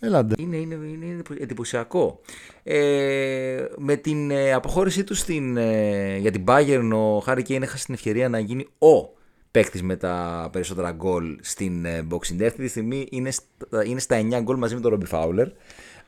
Έλαντε. 0.00 0.34
είναι, 0.38 0.56
είναι, 0.56 0.74
είναι, 0.74 1.06
είναι 1.06 1.22
εντυπωσιακό. 1.40 2.20
Ε, 2.62 3.64
με 3.76 3.96
την 3.96 4.30
ε, 4.30 4.52
αποχώρησή 4.52 5.04
του 5.04 5.14
στην, 5.14 5.56
ε, 5.56 6.16
για 6.16 6.30
την 6.30 6.44
Bayern, 6.46 6.90
ο 6.92 7.18
Χάρη 7.18 7.42
Κέιν 7.42 7.62
έχασε 7.62 7.84
την 7.84 7.94
ευκαιρία 7.94 8.28
να 8.28 8.38
γίνει 8.38 8.66
ο 8.78 9.18
παίκτης 9.50 9.82
με 9.82 9.96
τα 9.96 10.48
περισσότερα 10.52 10.90
γκολ 10.90 11.38
στην 11.40 11.84
ε, 11.84 12.06
Boxing 12.10 12.40
Day. 12.40 12.44
Αυτή 12.44 12.62
τη 12.62 12.68
στιγμή 12.68 13.06
είναι 13.10 13.30
στα, 13.30 13.84
είναι 13.84 14.00
στα 14.00 14.20
9 14.20 14.40
γκολ 14.42 14.56
μαζί 14.56 14.74
με 14.74 14.80
τον 14.80 14.90
Ρόμπι 14.90 15.06
Φάουλερ. 15.06 15.48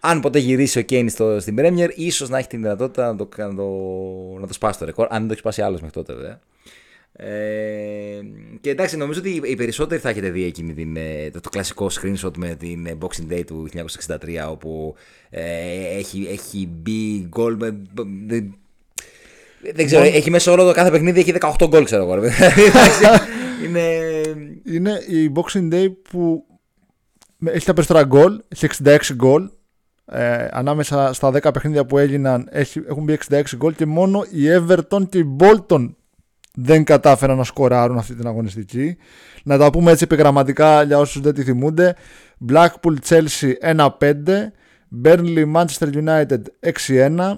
Αν 0.01 0.21
ποτέ 0.21 0.39
γυρίσει 0.39 0.79
ο 0.79 0.83
Κέιν 0.83 1.09
στο, 1.09 1.41
στην 1.41 1.57
Premier, 1.59 1.89
ίσως 1.95 2.29
να 2.29 2.39
έχει 2.39 2.49
την 2.49 2.63
δυνατότητα 2.63 3.13
να 3.13 3.17
το, 3.17 3.29
να 3.37 3.55
το, 3.55 3.67
να 4.41 4.47
το 4.47 4.53
σπάσει 4.53 4.79
το 4.79 4.85
ρεκόρ. 4.85 5.07
Αν 5.11 5.19
δεν 5.19 5.27
το 5.27 5.33
έχει 5.33 5.41
σπάσει 5.41 5.63
άλλος 5.63 5.81
μέχρι 5.81 5.95
τότε, 5.95 6.15
βέβαια. 6.15 6.41
Ε, 7.17 8.21
και 8.61 8.71
εντάξει, 8.71 8.97
νομίζω 8.97 9.21
ότι 9.21 9.41
οι 9.45 9.57
περισσότεροι 9.57 10.01
θα 10.01 10.09
έχετε 10.09 10.31
δει 10.31 10.45
εκείνη 10.45 10.75
την, 10.75 10.97
ε, 10.97 11.31
το, 11.33 11.41
το 11.41 11.49
κλασικό 11.49 11.91
screenshot 11.91 12.37
με 12.37 12.55
την 12.55 12.87
ε, 12.87 12.97
Boxing 13.01 13.33
Day 13.33 13.43
του 13.47 13.69
1963 14.09 14.17
όπου 14.49 14.95
ε, 15.31 15.97
έχει, 15.99 16.29
έχει 16.31 16.69
μπει 16.73 17.27
γκολ 17.29 17.57
με, 17.57 17.83
δεν, 18.27 18.55
δεν 19.75 19.87
ξέρω, 19.87 20.03
έχει 20.03 20.31
μέσα 20.31 20.53
όλο 20.53 20.65
το 20.67 20.73
κάθε 20.73 20.91
παιχνίδι 20.91 21.21
έχει 21.21 21.35
18 21.41 21.69
γκολ 21.69 21.85
ξέρω 21.85 22.03
εγώ. 22.03 22.15
ρε 22.15 22.21
παιδί. 22.21 22.35
Εντάξει, 22.67 23.05
είναι... 23.65 24.01
Είναι 24.65 24.91
η 25.09 25.33
Boxing 25.35 25.73
Day 25.73 25.87
που 26.11 26.45
με- 27.37 27.51
έχει 27.51 27.67
τα 27.67 27.73
περισσότερα 27.73 28.05
γκολ, 28.07 28.41
έχει 28.49 28.67
66 28.85 28.99
γκολ. 29.15 29.51
Ε, 30.07 30.49
ανάμεσα 30.51 31.13
στα 31.13 31.29
10 31.29 31.53
παιχνίδια 31.53 31.85
που 31.87 31.99
έγιναν 31.99 32.49
έχει, 32.51 32.83
έχουν 32.89 33.05
μπει 33.05 33.19
66 33.31 33.43
γκολ 33.57 33.75
και 33.75 33.87
μόνο 33.87 34.25
η 34.31 34.43
Everton 34.59 35.09
και 35.09 35.19
η 35.19 35.37
Bolton 35.39 35.95
δεν 36.55 36.85
κατάφεραν 36.85 37.37
να 37.37 37.45
σκοράρουν 37.45 37.99
αυτή 37.99 38.15
την 38.15 38.27
αγωνιστική. 38.27 38.97
Να 39.45 39.59
τα 39.59 39.71
πούμε 39.71 39.91
έτσι 39.91 40.05
επιγραμματικά 40.05 40.83
για 40.83 40.99
όσους 40.99 41.21
δεν 41.21 41.35
τη 41.35 41.43
θυμούνται. 41.43 41.97
Blackpool 42.49 42.97
Chelsea 43.09 43.53
1-5, 43.77 43.91
Burnley 45.05 45.53
Manchester 45.53 45.89
United 45.95 46.43
6-1, 46.87 47.37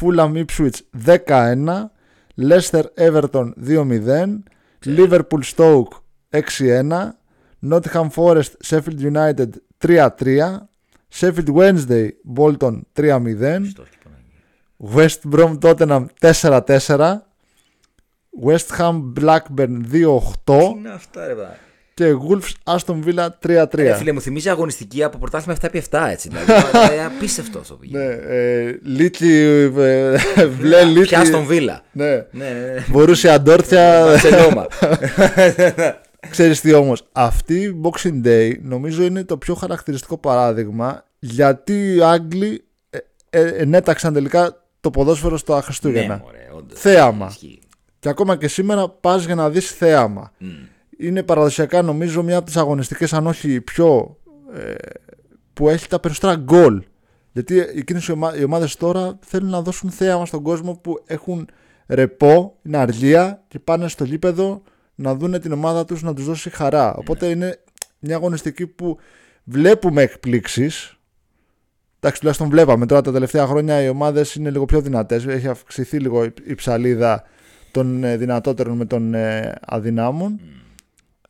Fulham 0.00 0.44
Ipswich 0.44 0.80
10-1, 1.06 1.90
Leicester 2.36 2.84
Everton 2.96 3.52
2-0, 3.66 4.42
Liverpool 4.84 5.42
Stoke 5.54 5.92
6-1, 6.30 7.14
Nottingham 7.70 8.08
Forest 8.10 8.56
Sheffield 8.62 9.00
United 9.00 9.50
3-3, 9.78 10.68
Sheffield 11.18 11.50
Wednesday 11.50 12.06
Bolton 12.24 12.84
3-0, 12.94 13.74
West 14.78 15.20
Brom 15.28 15.58
Tottenham 15.58 16.08
4-4, 16.20 17.22
West 18.44 18.78
Ham 18.78 19.02
Blackburn 19.20 19.76
2-8 19.92 20.22
Τι 20.44 20.54
είναι 20.78 20.90
αυτά 20.94 21.26
ρε 21.26 21.34
παιδάκι; 21.34 21.58
και 21.94 22.04
Wolves 22.28 22.74
Aston 22.76 23.04
Villa 23.04 23.26
3-3. 23.46 23.66
Ρε 23.74 23.94
φίλε 23.94 24.12
μου 24.12 24.20
θυμίζει 24.20 24.48
αγωνιστική 24.48 25.02
από 25.02 25.18
πρωτάθλημα 25.18 25.58
7x7 25.62 26.08
έτσι 26.10 26.28
δηλαδή. 26.28 26.52
Ε, 26.98 27.04
Απίστευτο 27.04 27.58
αυτό 27.58 27.74
που 27.74 27.80
Ναι, 27.90 27.98
γίνεται. 28.02 28.24
ε, 28.68 28.78
Λίτσι, 28.82 29.32
ε, 30.36 30.46
Βλέ 30.46 30.84
Λίτσι. 30.84 31.08
Πια 31.08 31.24
στον 31.24 31.44
Βίλα. 31.44 31.82
Ναι. 31.92 32.04
Ναι, 32.10 32.20
ναι, 32.30 32.48
ναι. 32.50 32.84
Μπορούσε 32.88 33.28
αντόρθια. 33.30 34.04
Μπαρσελόνα. 34.04 34.66
Ξέρεις 36.30 36.60
τι 36.60 36.72
όμως, 36.72 37.02
αυτή 37.12 37.54
η 37.62 37.80
Boxing 37.82 38.26
Day 38.26 38.52
νομίζω 38.62 39.02
είναι 39.02 39.24
το 39.24 39.36
πιο 39.36 39.54
χαρακτηριστικό 39.54 40.18
παράδειγμα 40.18 41.04
γιατί 41.18 41.94
οι 41.94 42.02
Άγγλοι 42.02 42.64
ε, 42.90 42.98
ε, 43.30 43.46
ενέταξαν 43.48 44.12
τελικά 44.12 44.62
το 44.80 44.90
ποδόσφαιρο 44.90 45.36
στο 45.36 45.54
Ναι, 45.54 45.60
Χριστούγεννα. 45.60 46.20
μωρέ, 46.24 46.48
όντως. 46.56 46.80
Θέαμα. 46.80 47.26
Ισχύει. 47.30 47.58
Και 47.98 48.08
ακόμα 48.08 48.36
και 48.36 48.48
σήμερα 48.48 48.88
πας 48.88 49.24
για 49.24 49.34
να 49.34 49.50
δεις 49.50 49.70
θέαμα. 49.70 50.32
Μμ. 50.38 50.48
Είναι 50.98 51.22
παραδοσιακά 51.22 51.82
νομίζω 51.82 52.22
μια 52.22 52.36
από 52.36 52.46
τις 52.46 52.56
αγωνιστικές 52.56 53.12
αν 53.12 53.26
όχι 53.26 53.52
η 53.52 53.60
πιο 53.60 54.16
ε, 54.54 54.74
που 55.52 55.68
έχει 55.68 55.88
τα 55.88 56.00
περισσότερα 56.00 56.34
γκολ. 56.36 56.82
Γιατί 57.32 57.58
εκείνες 57.58 58.06
οι, 58.06 58.12
ομα- 58.12 58.36
οι 58.36 58.44
ομάδες 58.44 58.76
τώρα 58.76 59.18
θέλουν 59.20 59.50
να 59.50 59.62
δώσουν 59.62 59.90
θέαμα 59.90 60.26
στον 60.26 60.42
κόσμο 60.42 60.74
που 60.74 61.02
έχουν 61.06 61.48
ρεπό, 61.86 62.56
είναι 62.62 62.76
αργία 62.76 63.44
και 63.48 63.58
πάνε 63.58 63.88
στο 63.88 64.04
γήπεδο 64.04 64.62
να 64.94 65.14
δουν 65.14 65.40
την 65.40 65.52
ομάδα 65.52 65.84
τους 65.84 66.02
να 66.02 66.14
τους 66.14 66.24
δώσει 66.24 66.50
χαρά. 66.50 66.94
Οπότε 66.94 67.26
είναι 67.26 67.58
μια 67.98 68.16
αγωνιστική 68.16 68.66
που 68.66 68.98
βλέπουμε 69.44 70.02
εκπλήξεις. 70.02 70.96
Εντάξει, 71.96 72.18
τουλάχιστον 72.20 72.48
βλέπαμε 72.50 72.86
τώρα 72.86 73.00
τα 73.00 73.12
τελευταία 73.12 73.46
χρόνια 73.46 73.82
οι 73.82 73.88
ομάδες 73.88 74.34
είναι 74.34 74.50
λίγο 74.50 74.64
πιο 74.64 74.80
δυνατές. 74.80 75.26
Έχει 75.26 75.48
αυξηθεί 75.48 75.98
λίγο 75.98 76.24
η- 76.24 76.32
η 76.46 76.54
ψαλίδα 76.54 77.22
των 77.76 78.04
ε, 78.04 78.16
δυνατότερων 78.16 78.76
με 78.76 78.84
των 78.84 79.14
ε, 79.14 79.54
αδυνάμων. 79.60 80.40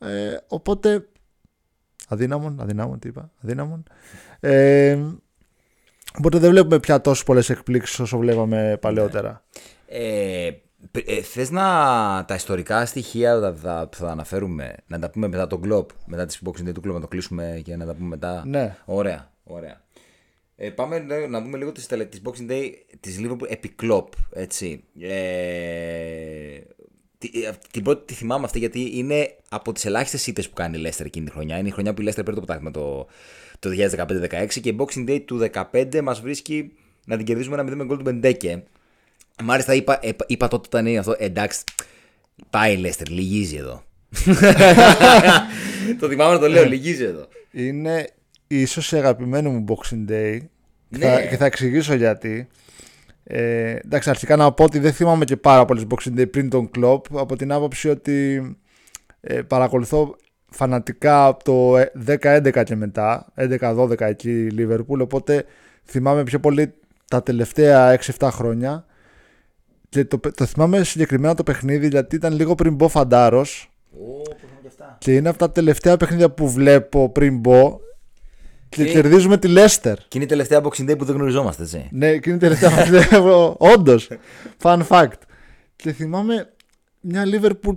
Ε, 0.01 0.37
οπότε. 0.49 1.09
Αδύναμων, 2.09 2.61
αδυνάμων, 2.61 2.99
τι 2.99 3.09
είπα. 3.09 3.31
Αδύναμων. 3.45 3.83
Ε, 4.41 4.99
οπότε 6.19 6.39
δεν 6.39 6.51
βλέπουμε 6.51 6.79
πια 6.81 7.01
τόσο 7.01 7.25
πολλές 7.25 7.51
εκπλήξεις 7.51 7.99
όσο 7.99 8.19
βλέπαμε 8.19 8.79
παλαιότερα. 8.81 9.45
Ε, 9.87 10.51
π- 10.91 11.09
ε, 11.11 11.23
θες 11.23 11.51
να 11.51 11.65
τα 12.27 12.35
ιστορικά 12.35 12.87
στοιχεία 12.87 13.41
θα, 13.41 13.55
θα, 13.55 13.89
θα 13.93 14.11
αναφέρουμε, 14.11 14.75
να 14.87 14.99
τα 14.99 15.11
πούμε 15.11 15.29
μετά 15.29 15.47
τον 15.47 15.61
κλοπ, 15.61 15.91
μετά 16.07 16.27
τις 16.27 16.41
boxing 16.45 16.69
day 16.69 16.73
του 16.75 16.81
κλοπ, 16.81 16.95
να 16.95 17.01
το 17.01 17.09
κλείσουμε 17.09 17.61
και 17.65 17.77
να 17.77 17.87
τα 17.87 17.95
πούμε 17.95 18.09
μετά; 18.09 18.43
Ναι. 18.47 18.77
Ωραία, 18.85 19.31
ωραία. 19.45 19.81
Ε, 20.57 20.71
πάμε 20.71 20.99
να- 20.99 21.27
να 21.29 21.41
δούμε 21.43 21.59
λίγο 21.59 21.73
τις, 21.73 21.87
τελε- 21.87 22.09
τις 22.11 22.21
boxing 22.25 22.51
day 22.51 22.71
της 23.01 23.19
Liverpool 23.23 23.49
επί 23.51 23.69
κλοπ, 23.69 24.13
έτσι. 24.33 24.85
Ε, 25.01 26.59
τη- 27.19 27.43
ε, 27.45 27.51
την 27.71 27.83
πρώτη 27.83 28.05
τη 28.05 28.15
θυμάμαι 28.15 28.45
αυτή 28.45 28.59
γιατί 28.59 28.91
είναι 28.99 29.37
από 29.49 29.73
τις 29.73 29.85
ελάχιστες 29.85 30.27
ήττες 30.27 30.49
που 30.49 30.55
κάνει 30.55 30.79
η 30.79 30.83
Leicester 30.87 31.05
εκείνη 31.05 31.27
τη 31.27 31.33
χρονιά. 31.33 31.59
Είναι 31.59 31.69
η 31.69 31.71
χρονιά 31.71 31.95
που 31.95 32.03
η 32.03 32.05
Leicester 32.09 32.25
παίρνει 32.25 32.41
το 32.41 32.47
πρωτάθλημα 32.47 32.71
το, 32.71 33.07
το 33.59 33.71
2015-16 33.71 34.61
και 34.61 34.69
η 34.69 34.77
boxing 34.79 35.09
day 35.11 35.21
του 35.25 35.49
2015 35.73 36.01
μας 36.03 36.21
βρίσκει 36.21 36.73
να 37.07 37.17
την 37.17 37.27
κερδίζουμε 37.27 37.61
ένα 37.61 37.73
0 37.73 37.77
με 37.77 37.85
γκολ 37.85 37.97
του 37.97 38.03
Μπεντέκε. 38.03 38.63
Μάλιστα 39.45 39.75
είπα, 39.75 39.99
είπα, 40.03 40.25
είπα 40.29 40.49
τότε 40.49 40.67
όταν 40.67 40.87
είναι 40.87 40.99
αυτό, 40.99 41.15
εντάξει, 41.19 41.65
πάει 42.51 42.75
η 42.75 42.83
Leicester, 42.85 43.09
λυγίζει 43.09 43.57
εδώ. 43.57 43.85
το 46.01 46.09
θυμάμαι 46.09 46.33
να 46.33 46.39
το 46.39 46.49
λέω, 46.49 46.65
λυγίζει 46.65 47.03
εδώ. 47.05 47.29
Είναι 47.53 48.09
ίσως 48.47 48.93
η 48.93 48.97
αγαπημένη 48.97 49.49
μου 49.49 49.65
Boxing 49.69 50.11
Day. 50.11 50.39
Και, 50.91 50.99
Ναι. 50.99 51.07
θα, 51.15 51.21
και 51.21 51.37
θα 51.37 51.45
εξηγήσω 51.45 51.95
γιατί. 51.95 52.49
Ε, 53.25 53.71
εντάξει, 53.85 54.11
αρχικά 54.11 54.37
να 54.37 54.53
πω 54.53 54.65
ότι 54.65 54.79
δεν 54.79 54.93
θυμάμαι 54.93 55.25
και 55.25 55.37
πάρα 55.37 55.65
πολλές 55.65 55.85
Boxing 55.89 56.19
Day 56.21 56.31
πριν 56.31 56.51
τον 56.51 56.71
κλοπ 56.71 57.19
από 57.19 57.37
την 57.37 57.53
άποψη 57.53 57.89
ότι 57.89 58.43
ε, 59.21 59.43
παρακολουθώ 59.43 60.17
φανατικά 60.51 61.27
από 61.27 61.45
το 61.45 61.75
10-11 62.07 62.63
και 62.65 62.77
μετά, 62.77 63.27
11-12 63.61 64.01
εκεί 64.01 64.31
η 64.47 64.55
Liverpool, 64.59 64.99
οπότε 65.01 65.45
θυμάμαι 65.85 66.23
πιο 66.23 66.41
πολύ 66.41 66.73
τα 67.11 67.23
τελευταία 67.23 67.99
6-7 68.19 68.29
χρόνια 68.33 68.85
και 69.89 70.05
το, 70.05 70.21
το 70.35 70.45
θυμάμαι 70.45 70.83
συγκεκριμένα 70.85 71.35
το 71.35 71.43
παιχνίδι 71.43 71.89
γιατί 71.89 72.17
ήταν 72.17 72.33
λίγο 72.35 72.55
πριν 72.55 72.75
μπω 72.75 72.89
φαντάρος 72.89 73.71
Ω, 73.93 73.97
που 74.23 74.37
είχαμε 74.37 74.61
και 74.63 74.67
αυτά. 74.69 74.97
και 74.99 75.15
είναι 75.15 75.29
από 75.29 75.39
τα 75.39 75.51
τελευταία 75.51 75.97
παιχνίδια 75.97 76.31
που 76.31 76.51
βλέπω 76.51 77.09
πριν 77.09 77.39
μπω 77.39 77.81
και 78.69 78.85
Και- 78.85 78.91
κερδίζουμε 78.91 79.39
τη 79.39 79.49
Λέστερ. 79.49 79.97
Και 79.97 80.07
είναι 80.15 80.25
η 80.25 80.29
τελευταία 80.29 80.61
boxing 80.63 80.91
day 80.91 80.99
που 80.99 81.05
δεν 81.05 81.15
γνωριζόμαστε, 81.17 81.63
έτσι. 81.63 81.89
Ναι, 81.93 82.17
και 82.19 82.29
είναι 82.31 82.37
η 82.39 82.41
τελευταία 82.41 82.71
παιχνίδια. 82.71 83.19
Όντως. 83.75 84.09
Fun 84.63 84.81
fact. 84.89 85.11
Και 85.77 85.93
θυμάμαι 85.93 86.53
μια 87.01 87.23
Liverpool 87.27 87.77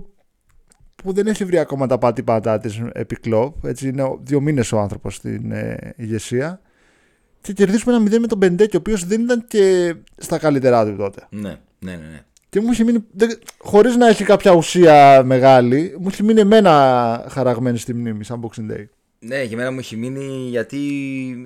που 0.96 1.12
δεν 1.12 1.26
έχει 1.26 1.44
βρει 1.44 1.58
ακόμα 1.58 1.86
τα 1.86 1.98
πάτηπατά 1.98 2.58
της 2.58 2.80
επί 2.92 3.16
κλοπ. 3.16 3.64
Έτσι 3.64 3.88
είναι 3.88 4.04
δύο 4.22 4.40
μήνες 4.40 4.72
ο 4.72 4.78
άνθρωπος 4.78 5.14
στην 5.14 5.52
ε, 5.52 5.76
ηγεσία. 5.96 6.60
Και 7.40 7.52
κερδίσουμε 7.52 7.94
ένα 7.94 8.04
0 8.10 8.18
με 8.18 8.26
τον 8.26 8.38
Μπεντέκη, 8.38 8.76
ο 8.76 8.78
οποίος 8.78 9.04
δεν 9.06 9.20
ήταν 9.20 9.44
και 9.48 9.94
στα 10.16 10.38
καλύτερά 10.38 10.84
του 10.86 10.96
τότε. 10.96 11.26
Ναι, 11.30 11.48
ναι, 11.78 11.90
ναι. 11.90 11.96
ναι. 11.96 12.20
Και 12.48 12.60
μου 12.60 12.70
είχε 12.72 12.84
μείνει, 12.84 12.98
δεν- 13.12 13.38
χωρίς 13.58 13.96
να 13.96 14.08
έχει 14.08 14.24
κάποια 14.24 14.52
ουσία 14.52 15.22
μεγάλη, 15.24 15.96
μου 16.00 16.08
είχε 16.08 16.22
μείνει 16.22 16.40
εμένα 16.40 17.24
χαραγμένη 17.28 17.78
στη 17.78 17.94
μνήμη, 17.94 18.24
σαν 18.24 18.40
Boxing 18.44 18.72
Day. 18.72 18.84
Ναι, 19.22 19.46
και 19.46 19.54
εμένα 19.54 19.70
μου 19.70 19.78
έχει 19.78 19.96
μείνει 19.96 20.48
γιατί 20.48 20.78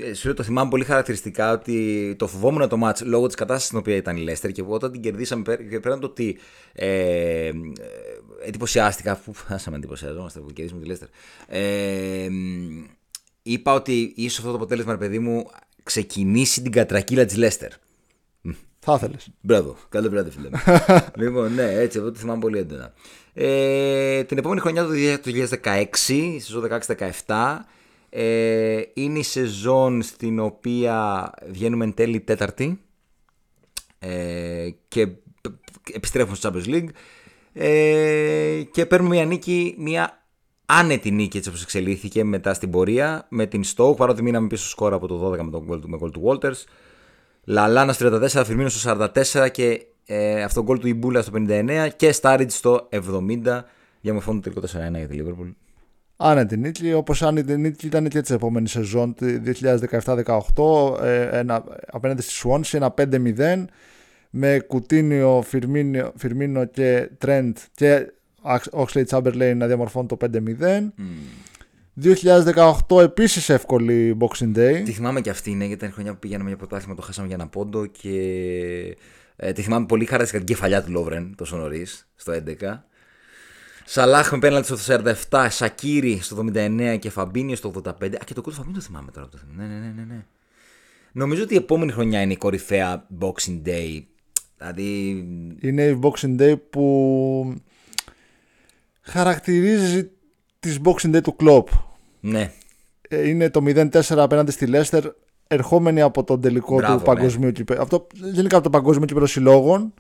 ε, 0.01 0.15
σου 0.15 0.27
λέω, 0.27 0.35
το 0.37 0.43
θυμάμαι 0.43 0.71
πολύ 0.71 0.85
χαρακτηριστικά 0.85 1.53
ότι 1.53 2.15
το 2.19 2.27
φοβόμουν 2.27 2.69
το 2.69 2.77
μάτς 2.77 3.03
λόγω 3.05 3.27
της 3.27 3.35
κατάστασης 3.35 3.67
στην 3.67 3.79
οποία 3.79 3.97
ήταν 3.97 4.17
η 4.17 4.21
Λέστερ 4.21 4.53
και 4.53 4.63
όταν 4.67 4.93
την 4.93 5.01
κερδίσαμε 5.01 5.43
πέρα- 5.43 5.63
και 5.63 5.81
πέραν 5.81 6.01
το 6.01 6.07
ότι 6.07 6.39
ε, 6.73 7.47
ε, 7.47 7.53
εντυπωσιάστηκα, 8.47 9.13
αφού 9.13 9.33
φάσαμε 9.33 9.77
εντυπωσιαζόμαστε 9.77 10.41
που 10.41 10.53
κερδίσαμε 10.53 10.81
τη 10.83 10.87
Λέστερ, 10.89 11.09
ε, 11.49 12.29
μ, 12.31 12.85
είπα 13.43 13.73
ότι 13.75 14.13
ίσως 14.17 14.39
αυτό 14.39 14.51
το 14.51 14.57
αποτέλεσμα, 14.57 14.93
ρε 14.93 14.99
παιδί 14.99 15.19
μου, 15.19 15.51
ξεκινήσει 15.83 16.63
την 16.63 16.73
κατρακύλα 16.73 17.25
της 17.25 17.37
Λέστερ. 17.37 17.71
Μ, 18.41 18.51
Θα 18.79 18.95
ήθελες. 18.97 19.29
Μπράβο, 19.41 19.77
καλό 19.89 20.09
βράδυ, 20.11 20.31
φίλε 20.31 20.49
μου. 20.51 20.59
λοιπόν, 21.25 21.55
ναι, 21.55 21.73
έτσι, 21.73 21.99
εγώ 21.99 22.13
το 22.13 22.19
θυμάμαι 22.19 22.41
πολύ 22.41 22.59
έντονα. 22.59 22.95
Ε, 23.35 24.25
την 24.25 24.39
επόμενη 24.39 24.61
χρονιά, 24.61 24.85
το 24.85 24.91
2016, 25.63 26.37
σεζόν 26.39 26.69
16-17, 27.27 27.59
ε, 28.09 28.83
είναι 28.95 29.19
η 29.19 29.23
σεζόν 29.23 30.03
στην 30.03 30.39
οποία 30.39 31.31
βγαίνουμε 31.51 31.85
εν 31.85 31.95
τέλει 31.95 32.21
τέταρτη 32.21 32.81
ε, 33.99 34.69
και 34.89 35.09
επιστρέφουμε 35.93 36.37
στο 36.37 36.53
Champions 36.53 36.69
League 36.69 36.89
ε, 37.53 38.63
και 38.71 38.87
παίρνουμε 38.87 39.15
μια 39.15 39.25
νίκη, 39.25 39.75
μια 39.79 40.23
άνετη 40.67 41.11
νίκη 41.11 41.37
έτσι 41.37 41.49
όπως 41.49 41.63
εξελίχθηκε 41.63 42.25
μετά 42.25 42.55
στην 42.55 42.71
πορεία 42.71 43.27
με 43.29 43.47
την 43.47 43.63
Stoke 43.77 43.97
παρότι 43.97 44.23
μείναμε 44.23 44.47
πίσω 44.47 44.69
σκόρα 44.69 44.97
από 44.97 45.07
το 45.07 45.33
12 45.33 45.39
με 45.43 45.51
τον 45.51 46.01
goal 46.03 46.13
του 46.13 46.23
Walters 46.25 46.65
Λαλάνα 47.45 47.95
34, 47.99 48.43
Φιρμίνο 48.45 48.69
στο 48.69 49.09
44 49.35 49.51
και 49.51 49.87
ε, 50.07 50.43
αυτό 50.43 50.63
γκολ 50.63 50.79
του 50.79 50.89
Ιμπούλα 50.89 51.23
στο 51.23 51.33
59 51.37 51.89
και 51.97 52.13
Στάριτ 52.13 52.51
στο 52.51 52.89
70 52.91 53.61
διαμορφώνουν 54.01 54.41
το 54.41 54.51
τελικό 54.51 54.89
4-1 54.89 54.97
για 54.97 55.09
τη 55.09 55.15
Λίβερπουλ. 55.15 55.49
Άνετη 56.17 56.57
νίκη, 56.57 56.93
όπως 56.93 57.23
αν 57.23 57.37
η 57.37 57.57
νίκη 57.57 57.87
ήταν 57.87 58.09
και 58.09 58.21
της 58.21 58.31
επόμενης 58.31 58.71
σεζόν 58.71 59.15
2017-18 59.21 61.03
ε, 61.03 61.43
απέναντι 61.87 62.23
στη 62.23 62.33
Σουόνση, 62.33 62.77
ένα 62.77 62.95
5-0 62.99 63.65
με 64.31 64.59
Κουτίνιο, 64.67 65.43
Φιρμίνο, 65.47 66.13
Φιρμίνο 66.17 66.65
και 66.65 67.11
Τρέντ 67.19 67.57
και 67.75 68.13
Oxley 68.71 69.05
Chamberlain 69.09 69.53
να 69.57 69.67
διαμορφώνουν 69.67 70.09
το 70.09 70.17
5-0. 70.21 70.29
Mm. 70.99 72.05
2018 72.89 73.01
επίσης 73.03 73.49
εύκολη 73.49 74.17
Boxing 74.21 74.57
Day. 74.57 74.83
Τη 74.85 74.93
θυμάμαι 74.93 75.21
και 75.21 75.31
αυτή 75.31 75.51
είναι, 75.51 75.65
γιατί 75.65 75.85
ήταν 75.85 75.95
χρονιά 75.95 76.13
που 76.13 76.19
πηγαίναμε 76.19 76.49
για 76.49 76.59
πρωτάθλημα, 76.59 76.95
το 76.95 77.03
χάσαμε 77.03 77.27
για 77.27 77.37
ένα 77.37 77.49
πόντο 77.49 77.87
και. 77.87 78.11
Ε, 79.37 79.53
τη 79.53 79.63
θυμάμαι 79.63 79.87
πολύ 79.87 80.05
χαρακτηριστικά 80.05 80.45
την 80.45 80.55
κεφαλιά 80.55 80.83
του 80.83 80.91
Λόβρεν 80.91 81.35
τόσο 81.37 81.57
νωρίς, 81.57 82.09
στο 82.15 82.33
11. 82.33 82.83
Σαλάχ 83.85 84.33
με 84.33 84.39
πέναλτι 84.39 84.77
στο 84.77 85.03
47, 85.31 85.47
Σακύρι 85.51 86.19
στο 86.23 86.45
79 86.55 86.97
και 87.01 87.11
Φαμπίνιο 87.11 87.57
στο 87.57 87.73
85. 87.85 87.91
Α, 87.91 88.25
και 88.25 88.35
το 88.35 88.43
κούτο 88.43 88.57
Φαμπίνιο 88.57 88.79
το 88.79 88.85
θυμάμαι 88.85 89.11
τώρα. 89.11 89.29
Ναι, 89.57 89.65
ναι, 89.65 89.75
ναι, 89.75 89.93
ναι, 89.97 90.05
ναι. 90.05 90.25
Νομίζω 91.13 91.43
ότι 91.43 91.55
η 91.55 91.57
επόμενη 91.57 91.93
χρονιά 91.93 92.21
είναι 92.21 92.33
η 92.33 92.37
κορυφαία 92.37 93.07
Boxing 93.21 93.63
Day. 93.67 94.03
Δηλαδή. 94.57 95.09
Είναι 95.61 95.85
η 95.85 95.99
Boxing 96.03 96.41
Day 96.41 96.55
που 96.71 97.55
χαρακτηρίζει 99.01 100.11
τη 100.61 100.77
Boxing 100.85 101.17
Day 101.17 101.23
του 101.23 101.37
Κλοπ. 101.37 101.69
Ναι. 102.21 102.53
Ε, 103.09 103.29
είναι 103.29 103.51
το 103.51 103.63
0-4 103.67 104.01
απέναντι 104.09 104.51
στη 104.51 104.67
Λέστερ, 104.67 105.05
ερχόμενη 105.47 106.01
από 106.01 106.25
τον 106.25 106.41
τελικό 106.41 106.81
του 106.81 106.93
ναι. 106.93 106.99
παγκοσμίου 106.99 107.53
ναι. 107.71 107.77
Αυτό 107.79 108.07
γενικά 108.13 108.55
από 108.55 108.65
το 108.65 108.71
παγκόσμιο 108.71 109.07
κύπελο 109.07 109.27
συλλόγων. 109.27 109.95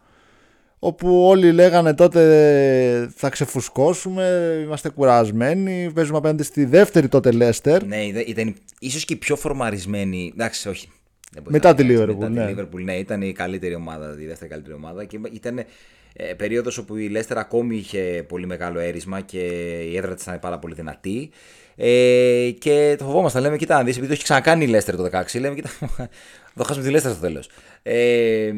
Όπου 0.78 1.26
όλοι 1.26 1.52
λέγανε 1.52 1.94
τότε 1.94 3.12
θα 3.14 3.28
ξεφουσκώσουμε, 3.28 4.58
είμαστε 4.62 4.88
κουρασμένοι, 4.88 5.90
παίζουμε 5.94 6.18
απέναντι 6.18 6.42
στη 6.42 6.64
δεύτερη 6.64 7.08
τότε 7.08 7.30
Λέστερ. 7.30 7.84
Ναι, 7.84 8.02
ήταν 8.04 8.54
ίσως 8.78 9.04
και 9.04 9.12
η 9.12 9.16
πιο 9.16 9.36
φορμαρισμένη. 9.36 10.32
Εντάξει, 10.34 10.68
όχι. 10.68 10.88
Μετά 11.48 11.74
τη 11.74 11.82
Λίβερπουλ. 11.82 12.32
Ναι. 12.32 12.54
ναι, 12.82 12.96
ήταν 12.96 13.22
η 13.22 13.32
καλύτερη 13.32 13.74
ομάδα, 13.74 14.16
η 14.20 14.26
δεύτερη 14.26 14.50
καλύτερη 14.50 14.74
ομάδα. 14.74 15.04
Και 15.04 15.20
ήταν 15.32 15.64
ε, 16.16 16.34
περίοδος 16.34 16.78
όπου 16.78 16.96
η 16.96 17.08
Λέστερ 17.08 17.38
ακόμη 17.38 17.76
είχε 17.76 18.24
πολύ 18.28 18.46
μεγάλο 18.46 18.78
έρισμα 18.78 19.20
και 19.20 19.38
η 19.90 19.96
έδρα 19.96 20.14
της 20.14 20.22
ήταν 20.22 20.38
πάρα 20.38 20.58
πολύ 20.58 20.74
δυνατή. 20.74 21.30
Ε, 21.76 22.50
και 22.58 22.94
το 22.98 23.04
φοβόμασταν. 23.04 23.42
Λέμε, 23.42 23.56
κοιτά, 23.56 23.84
δεις, 23.84 23.92
επειδή 23.96 24.06
το 24.06 24.12
έχει 24.12 24.22
ξανακάνει 24.22 24.64
η 24.64 24.68
Λέστερ 24.68 24.96
το 24.96 25.04
16, 25.12 25.40
λέμε, 25.40 25.54
κοιτά, 25.54 25.68
θα 26.54 26.64
χάσουμε 26.64 26.84
τη 26.84 26.90
Λέστερ 26.90 27.12
στο 27.12 27.20
τέλος. 27.20 27.48
Ε, 27.82 28.52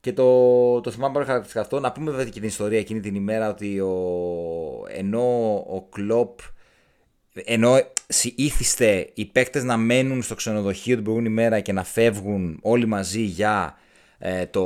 και 0.00 0.12
το, 0.12 0.80
το 0.80 0.90
θυμάμαι 0.90 1.12
πάρα 1.12 1.24
χαρακτηριστικά 1.24 1.60
αυτό. 1.60 1.80
Να 1.80 1.92
πούμε 1.92 2.10
βέβαια 2.10 2.24
και 2.24 2.30
την 2.30 2.48
ιστορία 2.48 2.78
εκείνη 2.78 3.00
την 3.00 3.14
ημέρα 3.14 3.48
ότι 3.48 3.80
ο, 3.80 3.94
ενώ 4.88 5.54
ο 5.54 5.86
Κλοπ 5.90 6.38
ενώ 7.44 7.80
ήθιστε 8.34 9.10
οι 9.14 9.24
παίκτες 9.24 9.64
να 9.64 9.76
μένουν 9.76 10.22
στο 10.22 10.34
ξενοδοχείο 10.34 10.94
την 10.94 11.04
προηγούμενη 11.04 11.34
μέρα 11.34 11.60
και 11.60 11.72
να 11.72 11.84
φεύγουν 11.84 12.58
όλοι 12.62 12.86
μαζί 12.86 13.20
για 13.20 13.78
ε, 14.18 14.46
το, 14.46 14.64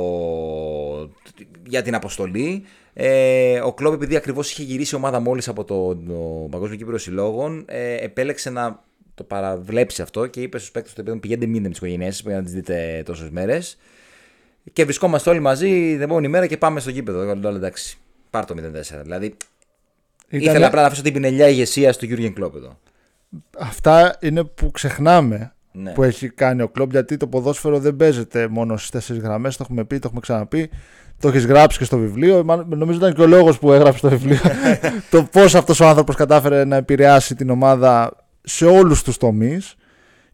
για 1.67 1.81
την 1.81 1.95
αποστολή. 1.95 2.63
Ε, 2.93 3.59
ο 3.59 3.73
Κλόπ, 3.73 3.93
επειδή 3.93 4.15
ακριβώς 4.15 4.51
είχε 4.51 4.63
γυρίσει 4.63 4.95
η 4.95 4.97
ομάδα 4.97 5.19
μόλις 5.19 5.47
από 5.47 5.63
το, 5.63 5.95
το 5.95 6.47
Παγκόσμιο 6.49 6.77
Κύπρο 6.77 6.97
Συλλόγων, 6.97 7.65
ε, 7.67 7.95
επέλεξε 7.95 8.49
να 8.49 8.83
το 9.15 9.23
παραβλέψει 9.23 10.01
αυτό 10.01 10.27
και 10.27 10.41
είπε 10.41 10.57
στους 10.57 10.71
παίκτες 10.71 10.93
ότι 10.97 11.19
πηγαίνετε 11.19 11.45
μείνετε 11.45 11.63
με 11.63 11.69
τις 11.69 11.77
οικογένειές 11.77 12.15
σα, 12.15 12.31
να 12.31 12.43
τις 12.43 12.53
δείτε 12.53 13.03
τόσες 13.05 13.29
μέρες. 13.29 13.77
Και 14.73 14.83
βρισκόμαστε 14.83 15.29
όλοι 15.29 15.39
μαζί 15.39 15.67
την 15.67 16.01
επόμενη 16.01 16.27
μέρα 16.27 16.47
και 16.47 16.57
πάμε 16.57 16.79
στο 16.79 16.89
γήπεδο. 16.89 17.21
Εγώ 17.21 17.35
λέω 17.35 17.55
εντάξει, 17.55 17.97
πάρ 18.29 18.45
το 18.45 18.55
0-4. 18.57 19.01
Δηλαδή, 19.03 19.25
Ήταν... 20.29 20.49
ήθελα 20.49 20.67
απλά 20.67 20.81
να 20.81 20.87
αφήσω 20.87 21.01
την 21.01 21.13
πινελιά 21.13 21.47
ηγεσία 21.47 21.93
του 21.93 22.05
Γιούργεν 22.05 22.33
Κλόπ 22.33 22.55
εδώ. 22.55 22.79
Αυτά 23.57 24.17
είναι 24.21 24.43
που 24.43 24.71
ξεχνάμε 24.71 25.53
ναι. 25.71 25.91
που 25.91 26.03
έχει 26.03 26.29
κάνει 26.29 26.61
ο 26.61 26.69
κλοπ 26.69 26.91
γιατί 26.91 27.17
το 27.17 27.27
ποδόσφαιρο 27.27 27.79
δεν 27.79 27.95
παίζεται 27.95 28.47
μόνο 28.47 28.77
στις 28.77 28.89
τέσσερις 28.89 29.21
γραμμές. 29.21 29.57
Το 29.57 29.63
έχουμε 29.65 29.83
πει, 29.83 29.95
το 29.95 30.03
έχουμε 30.05 30.21
ξαναπεί. 30.21 30.69
Το 31.19 31.27
έχεις 31.27 31.45
γράψει 31.45 31.77
και 31.77 31.83
στο 31.83 31.97
βιβλίο. 31.97 32.43
Νομίζω 32.67 32.97
ήταν 32.97 33.13
και 33.13 33.21
ο 33.21 33.27
λόγος 33.27 33.59
που 33.59 33.71
έγραψε 33.71 34.01
το 34.01 34.09
βιβλίο. 34.09 34.39
το 35.11 35.23
πώς 35.23 35.55
αυτός 35.55 35.79
ο 35.79 35.85
άνθρωπος 35.87 36.15
κατάφερε 36.15 36.65
να 36.65 36.75
επηρεάσει 36.75 37.35
την 37.35 37.49
ομάδα 37.49 38.11
σε 38.41 38.65
όλους 38.65 39.03
τους 39.03 39.17
τομείς. 39.17 39.75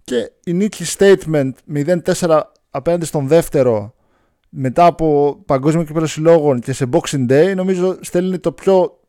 Και 0.03 0.31
η 0.43 0.53
νίκη 0.53 0.85
statement 0.97 1.51
0-4 1.73 2.41
απέναντι 2.69 3.05
στον 3.05 3.27
δεύτερο 3.27 3.93
μετά 4.49 4.85
από 4.85 5.37
παγκόσμιο 5.45 5.83
κύπελο 5.83 6.05
συλλόγων 6.05 6.59
και 6.59 6.73
σε 6.73 6.89
Boxing 6.91 7.29
Day 7.29 7.53
νομίζω 7.55 7.97
στέλνει 8.01 8.39
το 8.39 8.51
πιο 8.51 8.99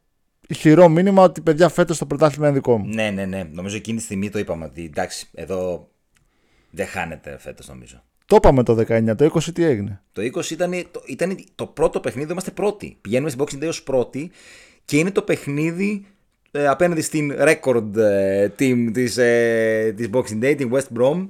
ηχηρό 0.48 0.88
μήνυμα 0.88 1.22
ότι 1.22 1.40
παιδιά 1.40 1.68
φέτος 1.68 1.98
το 1.98 2.06
πρωτάθλημα 2.06 2.46
είναι 2.46 2.56
δικό 2.56 2.78
μου. 2.78 2.94
Ναι, 2.94 3.10
ναι, 3.10 3.24
ναι. 3.24 3.48
Νομίζω 3.52 3.76
εκείνη 3.76 3.98
τη 3.98 4.04
στιγμή 4.04 4.30
το 4.30 4.38
είπαμε 4.38 4.64
ότι 4.64 4.84
εντάξει, 4.84 5.28
εδώ 5.34 5.88
δεν 6.70 6.86
χάνεται 6.86 7.38
φέτος 7.38 7.68
νομίζω. 7.68 8.02
Το 8.26 8.36
είπαμε 8.36 8.62
το 8.62 8.84
19, 8.88 9.16
το 9.16 9.30
20 9.34 9.42
τι 9.54 9.64
έγινε; 9.64 10.02
Το 10.12 10.22
20 10.22 10.50
ήταν 10.50 10.70
το, 10.90 11.02
ήταν 11.06 11.38
το 11.54 11.66
πρώτο 11.66 12.00
παιχνίδι, 12.00 12.30
είμαστε 12.32 12.50
πρώτοι. 12.50 12.98
Πηγαίνουμε 13.00 13.30
στην 13.30 13.44
Boxing 13.44 13.64
Day 13.64 13.68
ως 13.68 13.82
πρώτοι 13.82 14.30
και 14.84 14.98
είναι 14.98 15.10
το 15.10 15.22
παιχνίδι 15.22 16.06
ε, 16.50 16.66
απέναντι 16.66 17.00
στην 17.00 17.34
record 17.38 17.96
ε, 17.96 18.48
team 18.58 18.90
της, 18.92 19.16
ε, 19.16 19.94
της 19.96 20.08
Boxing 20.12 20.44
Day, 20.44 20.54
την 20.56 20.70
West 20.74 20.98
Brom. 20.98 21.28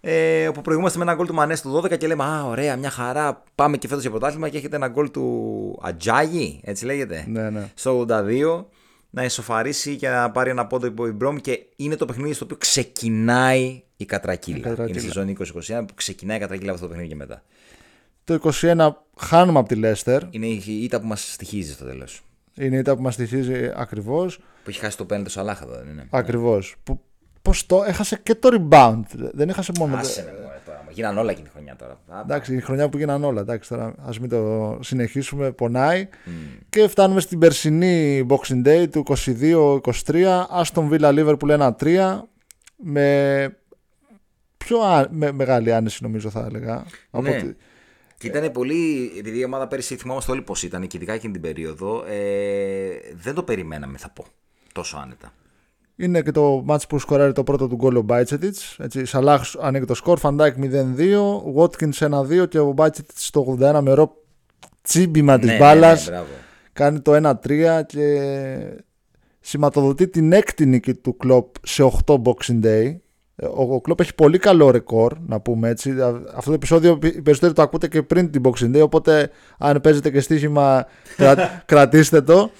Ε, 0.00 0.48
όπου 0.48 0.60
προηγούμαστε 0.60 0.98
με 0.98 1.04
ένα 1.04 1.14
γκολ 1.14 1.26
του 1.26 1.34
Μανέ 1.34 1.54
στο 1.54 1.80
12 1.80 1.98
και 1.98 2.06
λέμε 2.06 2.24
Α, 2.24 2.44
ωραία, 2.44 2.76
μια 2.76 2.90
χαρά. 2.90 3.42
Πάμε 3.54 3.76
και 3.76 3.88
φέτος 3.88 4.02
για 4.02 4.10
πρωτάθλημα 4.10 4.48
και 4.48 4.56
έχετε 4.56 4.76
ένα 4.76 4.88
γκολ 4.88 5.10
του 5.10 5.78
Ατζάγη, 5.82 6.60
έτσι 6.64 6.84
λέγεται. 6.84 7.24
Ναι, 7.28 7.50
ναι. 7.50 7.70
Στο 7.74 8.06
82 8.08 8.64
να 9.14 9.22
εσωφαρίσει 9.22 9.96
και 9.96 10.08
να 10.08 10.30
πάρει 10.30 10.50
ένα 10.50 10.66
πόντο 10.66 10.86
υπό 10.86 11.06
η 11.06 11.10
Μπρόμ 11.10 11.36
και 11.36 11.66
είναι 11.76 11.96
το 11.96 12.06
παιχνίδι 12.06 12.32
στο 12.32 12.44
οποίο 12.44 12.56
ξεκινάει 12.56 13.82
η 13.96 14.04
κατρακύλα. 14.04 14.68
Είναι 14.68 14.98
η 14.98 14.98
σεζόν 14.98 15.36
2021 15.38 15.84
που 15.86 15.94
ξεκινάει 15.94 16.36
η 16.36 16.40
κατρακύλα 16.40 16.72
αυτό 16.72 16.82
το 16.82 16.88
παιχνίδι 16.88 17.08
και 17.08 17.16
μετά. 17.16 17.42
Το 18.24 18.52
21 18.60 18.90
χάνουμε 19.18 19.58
από 19.58 19.68
τη 19.68 19.74
Λέστερ. 19.74 20.22
Είναι 20.30 20.46
η 20.46 20.62
ήττα 20.66 21.00
που 21.00 21.06
μας 21.06 21.32
στοιχίζει 21.32 21.72
στο 21.72 21.84
τέλος. 21.84 22.22
Είναι 22.54 22.76
η 22.76 22.78
ήττα 22.78 22.96
που 22.96 23.02
μας 23.02 23.14
στοιχίζει 23.14 23.70
ακριβώς. 23.74 24.38
Που 24.38 24.70
έχει 24.70 24.78
χάσει 24.78 24.96
το 24.96 25.04
πέντε 25.04 25.28
στο 25.28 25.38
Σαλάχα 25.38 25.66
δεν 25.66 25.88
είναι; 25.88 26.06
Ακριβώς. 26.10 26.76
Που 26.84 27.00
Πώς 27.42 27.66
το 27.66 27.82
έχασε 27.86 28.20
και 28.22 28.34
το 28.34 28.48
rebound. 28.52 29.02
Δεν 29.12 29.48
έχασε 29.48 29.72
μόνο. 29.78 29.96
Άσε 29.96 30.22
με 30.22 30.30
τώρα. 30.30 30.61
Γίναν 30.92 31.18
όλα 31.18 31.30
εκείνη 31.30 31.46
τη 31.46 31.52
χρονιά 31.52 31.76
τώρα. 31.76 32.00
Εντάξει, 32.22 32.54
η 32.54 32.60
χρονιά 32.60 32.88
που 32.88 32.98
γίναν 32.98 33.24
όλα. 33.24 33.40
Εντάξει, 33.40 33.68
τώρα 33.68 33.94
ας 34.06 34.18
μην 34.18 34.28
το 34.28 34.78
συνεχίσουμε. 34.82 35.52
Πονάει. 35.52 36.08
Mm. 36.10 36.30
Και 36.70 36.88
φτάνουμε 36.88 37.20
στην 37.20 37.38
περσινή 37.38 38.26
Boxing 38.28 38.66
Day 38.66 38.86
του 38.90 39.04
22-23. 39.06 39.80
Aston 40.62 40.88
Villa 40.90 41.36
Liverpool 41.36 41.72
1-3. 41.78 42.20
Με 42.76 43.56
πιο 44.56 44.78
με 45.10 45.32
μεγάλη 45.32 45.72
άνεση 45.72 46.02
νομίζω 46.02 46.30
θα 46.30 46.46
έλεγα. 46.48 46.74
Ναι. 46.74 46.82
Από 47.10 47.54
και 48.22 48.28
ήταν 48.28 48.52
πολύ. 48.52 49.12
Επειδή 49.18 49.38
η 49.38 49.44
ομάδα 49.44 49.68
πέρυσι 49.68 49.96
θυμόμαστε 49.96 50.32
όλοι 50.32 50.42
πώς 50.42 50.54
ήταν 50.62 50.86
και 50.86 50.96
ειδικά 50.96 51.12
εκείνη 51.12 51.32
την 51.32 51.42
περίοδο. 51.42 52.04
Ε, 52.08 52.90
δεν 53.14 53.34
το 53.34 53.42
περιμέναμε, 53.42 53.98
θα 53.98 54.10
πω. 54.10 54.26
Τόσο 54.72 54.96
άνετα. 54.96 55.32
Είναι 55.96 56.22
και 56.22 56.30
το 56.30 56.62
ματς 56.64 56.86
που 56.86 56.98
σκοράρει 56.98 57.32
το 57.32 57.42
πρώτο 57.42 57.68
του 57.68 57.76
γκολ 57.76 57.96
ο 57.96 58.02
Μπάιτσετιτς. 58.02 58.78
Σαλάχ 59.02 59.42
ανοίγει 59.60 59.84
το 59.84 59.94
σκορ, 59.94 60.18
Φαν 60.18 60.34
Ντάικ 60.34 60.54
0-2, 60.60 60.66
Watkins 61.56 62.20
1-2 62.42 62.48
και 62.48 62.58
ο 62.58 62.72
Μπάιτσετιτς 62.72 63.30
το 63.30 63.56
81 63.60 63.80
με 63.82 63.92
ρο 63.92 64.16
τσίμπημα 64.82 65.38
της 65.38 65.50
ναι, 65.50 65.56
μπάλας. 65.56 66.08
Ναι, 66.08 66.16
ναι, 66.16 66.22
κάνει 66.72 67.00
το 67.00 67.30
1-3 67.46 67.80
και 67.86 68.18
σηματοδοτεί 69.40 70.08
την 70.08 70.32
έκτη 70.32 70.66
νίκη 70.66 70.94
του 70.94 71.16
Κλοπ 71.16 71.54
σε 71.62 71.92
8 72.06 72.14
Boxing 72.22 72.64
Day. 72.64 72.96
Ο, 73.54 73.74
ο 73.74 73.80
Κλοπ 73.80 74.00
έχει 74.00 74.14
πολύ 74.14 74.38
καλό 74.38 74.70
ρεκόρ, 74.70 75.12
να 75.26 75.40
πούμε 75.40 75.68
έτσι. 75.68 75.90
Αυτό 76.34 76.48
το 76.48 76.52
επεισόδιο 76.52 76.98
οι 77.02 77.22
περισσότεροι 77.22 77.52
το 77.52 77.62
ακούτε 77.62 77.88
και 77.88 78.02
πριν 78.02 78.30
την 78.30 78.42
Boxing 78.44 78.76
Day, 78.76 78.80
οπότε 78.82 79.30
αν 79.58 79.80
παίζετε 79.80 80.10
και 80.10 80.20
στοίχημα 80.20 80.86
κρατήστε 81.66 82.20
το 82.20 82.50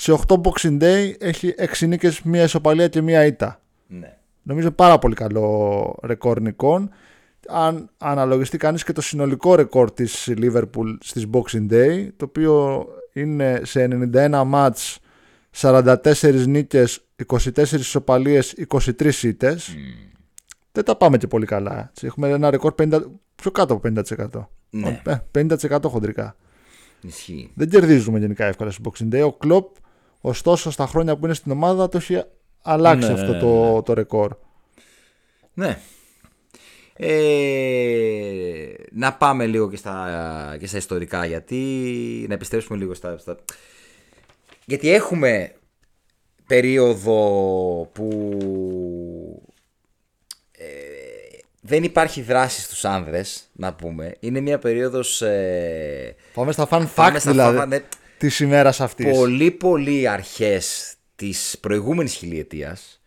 σε 0.00 0.18
8 0.26 0.34
Boxing 0.40 0.80
Day 0.82 1.12
έχει 1.18 1.54
6 1.80 1.86
νίκες, 1.86 2.22
μία 2.22 2.42
ισοπαλία 2.42 2.88
και 2.88 3.00
μία 3.00 3.26
ήττα. 3.26 3.60
Ναι. 3.86 4.16
Νομίζω 4.42 4.70
πάρα 4.70 4.98
πολύ 4.98 5.14
καλό 5.14 5.98
ρεκόρ 6.02 6.40
νικών. 6.40 6.90
αν 7.48 7.90
αναλογιστεί 7.98 8.58
κανείς 8.58 8.84
και 8.84 8.92
το 8.92 9.00
συνολικό 9.00 9.54
ρεκόρ 9.54 9.90
της 9.90 10.28
Liverpool 10.36 10.96
στις 11.00 11.26
Boxing 11.32 11.72
Day, 11.72 12.08
το 12.16 12.24
οποίο 12.24 12.86
είναι 13.12 13.60
σε 13.64 13.88
91 14.12 14.42
μάτς, 14.46 14.98
44 15.56 16.44
νίκες, 16.46 17.04
24 17.26 17.72
ισοπαλίες, 17.72 18.52
23 18.52 19.22
ήττες. 19.22 19.74
Δεν 20.72 20.84
τα 20.84 20.96
πάμε 20.96 21.16
και 21.16 21.26
πολύ 21.26 21.46
καλά. 21.46 21.86
Έτσι. 21.88 22.06
Έχουμε 22.06 22.28
ένα 22.28 22.50
ρεκόρ 22.50 22.74
50, 22.78 23.00
πιο 23.34 23.50
κάτω 23.50 23.74
από 23.74 23.88
50%. 23.88 24.48
Ναι. 24.70 25.00
Ε, 25.06 25.16
50% 25.32 25.78
χοντρικά. 25.84 26.36
Ισχύει. 27.02 27.50
Δεν 27.54 27.68
κερδίζουμε 27.68 28.18
γενικά 28.18 28.44
εύκολα 28.44 28.70
στην 28.70 28.84
Boxing 28.88 29.14
Day. 29.14 29.24
Ο 29.24 29.32
Κλοπ, 29.32 29.76
ωστόσο, 30.20 30.70
στα 30.70 30.86
χρόνια 30.86 31.16
που 31.16 31.24
είναι 31.24 31.34
στην 31.34 31.52
ομάδα, 31.52 31.88
το 31.88 31.96
έχει 31.96 32.22
αλλάξει 32.62 33.06
Ναι, 33.06 33.12
αυτό 33.12 33.32
ναι, 33.32 33.38
το, 33.38 33.82
το 33.82 33.92
ρεκόρ. 33.92 34.36
Ναι. 35.54 35.78
Ε, 37.02 38.72
να 38.92 39.12
πάμε 39.12 39.46
λίγο 39.46 39.70
και 39.70 39.76
στα, 39.76 40.56
και 40.58 40.66
στα 40.66 40.76
ιστορικά 40.76 41.26
γιατί 41.26 41.56
να 42.28 42.34
επιστρέψουμε 42.34 42.78
λίγο 42.78 42.94
στα, 42.94 43.18
στα... 43.18 43.36
γιατί 44.64 44.90
έχουμε 44.90 45.52
περίοδο 46.46 47.18
που 47.92 48.08
ε, 50.52 50.64
δεν 51.60 51.82
υπάρχει 51.82 52.22
δράση 52.22 52.60
στους 52.60 52.84
άνδρες 52.84 53.48
να 53.52 53.74
πούμε 53.74 54.14
είναι 54.20 54.40
μια 54.40 54.58
περίοδος 54.58 55.22
ε, 55.22 56.14
Πάμε 56.34 56.52
στα 56.52 56.64
fun 56.64 56.68
πάμε 56.68 56.90
fact 56.96 57.20
στα 57.20 57.30
δηλαδή 57.30 57.56
φάβα, 57.56 57.80
ναι, 58.22 58.28
της 58.28 58.40
ημέρας 58.40 58.80
αυτής. 58.80 59.16
πολύ 59.18 59.50
πολύ 59.50 60.08
αρχές 60.08 60.94
της 61.16 61.56
προηγούμενης 61.60 62.12
χιλιετίας 62.14 63.00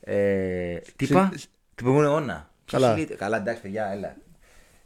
ε, 0.00 0.74
τι 0.96 1.04
Συ- 1.04 1.10
είπα, 1.10 1.30
την 1.74 1.84
προηγούμενη 1.84 2.10
αιώνα 2.12 2.50
Καλά. 2.64 2.84
Ποια 2.86 2.90
χιλιετία; 2.92 3.16
καλά 3.16 3.36
εντάξει 3.36 3.62
παιδιά 3.62 3.90
έλα 3.92 4.16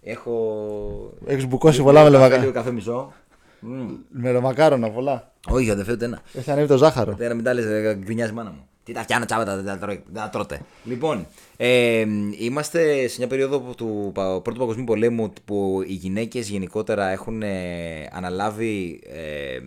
έχω 0.02 1.12
Έχεις 1.26 1.46
μπουκώσει 1.46 1.82
πολλά 1.82 2.02
με, 2.02 2.08
Λίγο 2.08 2.18
καφέ, 2.18 2.28
λεβακα... 2.28 2.40
λίγο 2.40 2.52
καφέ 2.52 2.72
μισό 2.72 3.12
Μμμ. 3.60 3.96
με 4.08 4.32
λεμακάρονα 4.32 4.90
πολλά. 4.90 5.32
όχι 5.48 5.72
δεν 5.72 5.84
φέρετε 5.84 6.04
ένα 6.04 6.22
Έχει 6.34 6.50
ανέβει 6.50 6.68
το 6.68 6.76
ζάχαρο. 6.76 7.12
δεν 7.14 7.34
μην 7.34 7.44
τα 7.44 7.54
λες, 7.54 7.64
ε, 7.64 7.94
γκρινιάζει 7.94 8.30
η 8.30 8.34
μάνα 8.34 8.50
μου. 8.50 8.68
Τι 8.86 8.92
τα 8.92 9.02
φτιάνω 9.02 9.24
τσάβα, 9.24 9.56
δεν 9.56 9.64
τα, 9.64 9.78
τρώει- 9.78 10.02
δεν 10.04 10.22
τα 10.22 10.28
τρώτε. 10.28 10.60
Λοιπόν, 10.84 11.26
ε, 11.56 12.06
είμαστε 12.38 13.06
σε 13.08 13.14
μια 13.18 13.26
περίοδο 13.26 13.60
που- 13.60 13.74
του 13.74 14.10
πα- 14.14 14.40
Πρώτου 14.40 14.58
Παγκοσμίου 14.58 14.84
Πολέμου 14.84 15.32
που 15.44 15.82
οι 15.86 15.92
γυναίκες 15.92 16.48
γενικότερα 16.48 17.08
έχουν 17.08 17.42
ε, 17.42 18.08
αναλάβει 18.12 19.00
ε, 19.06 19.58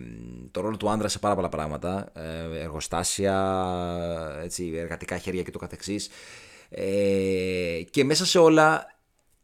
το 0.50 0.60
ρόλο 0.60 0.76
του 0.76 0.88
άνδρα 0.90 1.08
σε 1.08 1.18
πάρα 1.18 1.34
πολλά 1.34 1.48
πράγματα. 1.48 2.12
Ε, 2.14 2.60
εργοστάσια, 2.60 4.40
έτσι, 4.42 4.72
εργατικά 4.76 5.18
χέρια 5.18 5.42
και 5.42 5.50
το 5.50 5.58
καθεξής. 5.58 6.08
Ε, 6.70 7.82
και 7.90 8.04
μέσα 8.04 8.26
σε 8.26 8.38
όλα 8.38 8.86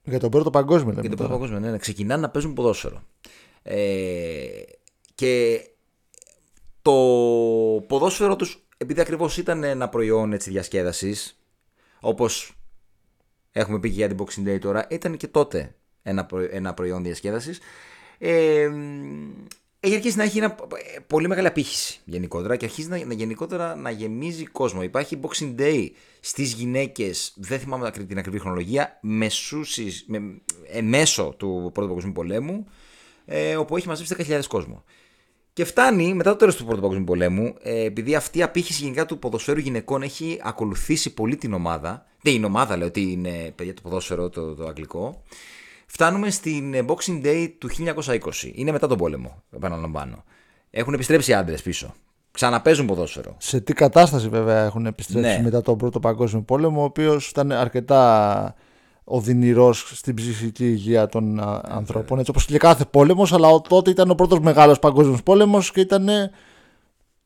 Για 0.05 0.19
τον 0.21 0.31
πρώτο 0.31 0.51
παγκόσμιο 0.51 0.91
λέμε 0.91 1.03
και 1.03 1.09
το 1.09 1.17
τώρα. 1.17 1.29
πρώτο 1.29 1.43
παγκόσμιο, 1.43 1.67
ναι, 1.67 1.71
ναι, 1.73 1.79
ξεκινάνε 1.79 2.21
να 2.21 2.29
παίζουν 2.31 2.53
ποδόσφαιρο. 2.55 3.03
Ε, 3.63 3.77
και 5.15 5.61
το 6.83 6.93
ποδόσφαιρο 7.89 8.37
τους, 8.37 8.66
επειδή 8.77 9.01
ακριβώς 9.01 9.37
ήταν 9.39 9.65
ένα 9.65 9.89
προϊόν 9.89 10.33
έτσι, 10.33 10.51
διασκέδασης, 10.51 11.39
όπως 12.01 12.53
έχουμε 13.53 13.81
πει 13.81 13.89
και 13.89 13.95
για 13.95 14.09
την 14.09 14.17
Boxing 14.25 14.49
Day 14.49 14.59
τώρα, 14.61 14.87
ήταν 14.91 15.17
και 15.17 15.27
τότε 15.29 15.75
ένα, 16.03 16.25
προ- 16.27 16.49
ένα 16.53 16.75
προϊόν 16.75 17.03
διασκέδασης. 17.03 17.59
Ε, 18.19 18.71
έχει 19.81 19.95
αρχίσει 19.95 20.17
να 20.17 20.23
έχει 20.23 20.39
ένα, 20.39 20.57
ε, 20.95 20.99
πολύ 21.07 21.29
μεγάλη 21.29 21.47
απήχηση 21.47 22.01
γενικότερα 22.05 22.57
και 22.57 22.65
αρχίζει 22.65 22.89
να, 22.89 23.05
να, 23.05 23.15
γενικότερα 23.15 23.75
να 23.77 23.91
γεμίζει 23.91 24.47
κόσμο. 24.47 24.83
Υπάρχει 24.83 25.21
Boxing 25.23 25.55
Day 25.61 25.89
στις 26.21 26.53
γυναίκες, 26.53 27.33
δεν 27.37 27.59
θυμάμαι 27.59 27.87
ακρι- 27.87 28.09
την 28.09 28.19
ακριβή 28.19 28.39
χρονολογία, 28.39 28.99
μεσούσεις, 29.03 30.05
με, 30.09 30.41
ε, 30.67 30.81
μέσω 30.83 31.35
του 31.39 31.71
Πρώτου 31.73 31.89
Παγκοσμίου 31.89 32.13
Πολέμου, 32.13 32.67
ε, 33.25 33.57
όπου 33.57 33.77
έχει 33.77 33.89
μαζέψει 33.89 34.15
10.000 34.15 34.47
κόσμο. 34.49 34.85
Και 35.57 35.65
φτάνει 35.65 36.15
μετά 36.15 36.31
το 36.31 36.37
τέλος 36.37 36.57
του 36.57 36.65
Πρώτου 36.65 36.81
Παγκοσμίου 36.81 37.05
Πολέμου, 37.05 37.55
ε, 37.63 37.85
επειδή 37.85 38.15
αυτή 38.15 38.39
η 38.39 38.43
απήχηση 38.43 38.83
γενικά 38.83 39.07
του 39.07 39.19
ποδοσφαίρου 39.19 39.59
γυναικών 39.59 40.03
έχει 40.03 40.41
ακολουθήσει 40.43 41.15
πολύ 41.15 41.37
την 41.37 41.53
ομάδα. 41.53 42.07
Δεν 42.23 42.35
είναι 42.35 42.47
ομάδα, 42.47 42.77
λέω 42.77 42.87
ότι 42.87 43.01
είναι 43.13 43.53
παιδιά 43.55 43.75
το 43.75 43.81
ποδόσφαιρο 43.83 44.29
το, 44.29 44.55
το 44.55 44.67
αγγλικό. 44.67 45.23
Φτάνουμε 45.87 46.31
στην 46.31 46.75
ε, 46.75 46.85
Boxing 46.87 47.25
Day 47.25 47.49
του 47.59 47.69
1920. 48.05 48.19
Είναι 48.55 48.73
μετά 48.73 48.87
τον 48.87 48.99
πόλεμο, 48.99 49.43
επαναλαμβάνω. 49.51 50.25
Έχουν 50.71 50.95
επιστρέψει 50.95 51.31
οι 51.31 51.35
άντρες 51.35 51.63
πίσω. 51.63 51.95
Ξαναπέζουν 52.31 52.87
ποδόσφαιρο. 52.87 53.37
Σε 53.39 53.61
τι 53.61 53.73
κατάσταση 53.73 54.29
βέβαια 54.29 54.65
έχουν 54.65 54.87
επιστρέψει 54.87 55.37
Ναι. 55.37 55.43
μετά 55.43 55.63
τον 55.63 55.77
πρώτο 55.79 56.01
παγκόσμιο 56.01 56.43
πόλεμο, 56.43 56.81
ο 56.81 56.85
οποίος 56.85 57.29
ήταν 57.29 57.53
αρκετά 57.53 58.55
οδυνηρός 59.09 59.91
στην 59.95 60.15
ψυχική 60.15 60.65
υγεία 60.67 61.07
των 61.07 61.41
α, 61.41 61.61
ανθρώπων, 61.65 62.19
έτσι 62.19 62.31
όπως 62.31 62.45
και 62.47 62.59
κάθε 62.59 62.85
πόλεμος, 62.85 63.33
αλλά 63.33 63.49
ο- 63.49 63.61
τότε 63.61 63.91
ήταν 63.91 64.11
ο 64.11 64.15
πρώτος 64.15 64.39
μεγάλος 64.41 64.79
παγκόσμιος 64.79 65.23
πόλεμος 65.23 65.71
και 65.71 65.81
ήταν 65.81 66.09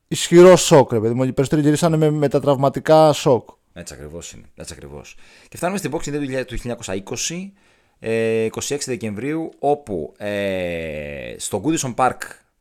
ισχυρό 0.09 0.57
σοκ, 0.57 0.93
ρε 0.93 1.01
παιδί 1.01 1.15
μου. 1.15 1.23
Οι 1.23 1.33
περισσότεροι 1.33 1.63
γυρίσανε 1.67 1.97
με 1.97 2.11
μετατραυματικά 2.11 3.13
σοκ. 3.13 3.49
Έτσι 3.73 3.95
ακριβώς 3.95 4.33
είναι. 4.33 4.45
Έτσι 4.57 4.73
ακριβώς. 4.77 5.17
Και 5.49 5.57
φτάνουμε 5.57 5.79
στην 5.79 5.91
Boxing 5.95 6.15
Day 6.41 6.45
του 6.47 6.57
1920, 6.59 7.53
ε, 7.99 8.47
26 8.69 8.77
Δεκεμβρίου, 8.87 9.51
όπου 9.59 10.13
ε, 10.19 11.35
στο 11.37 11.63
Goodison 11.65 11.95
Park, 11.95 12.17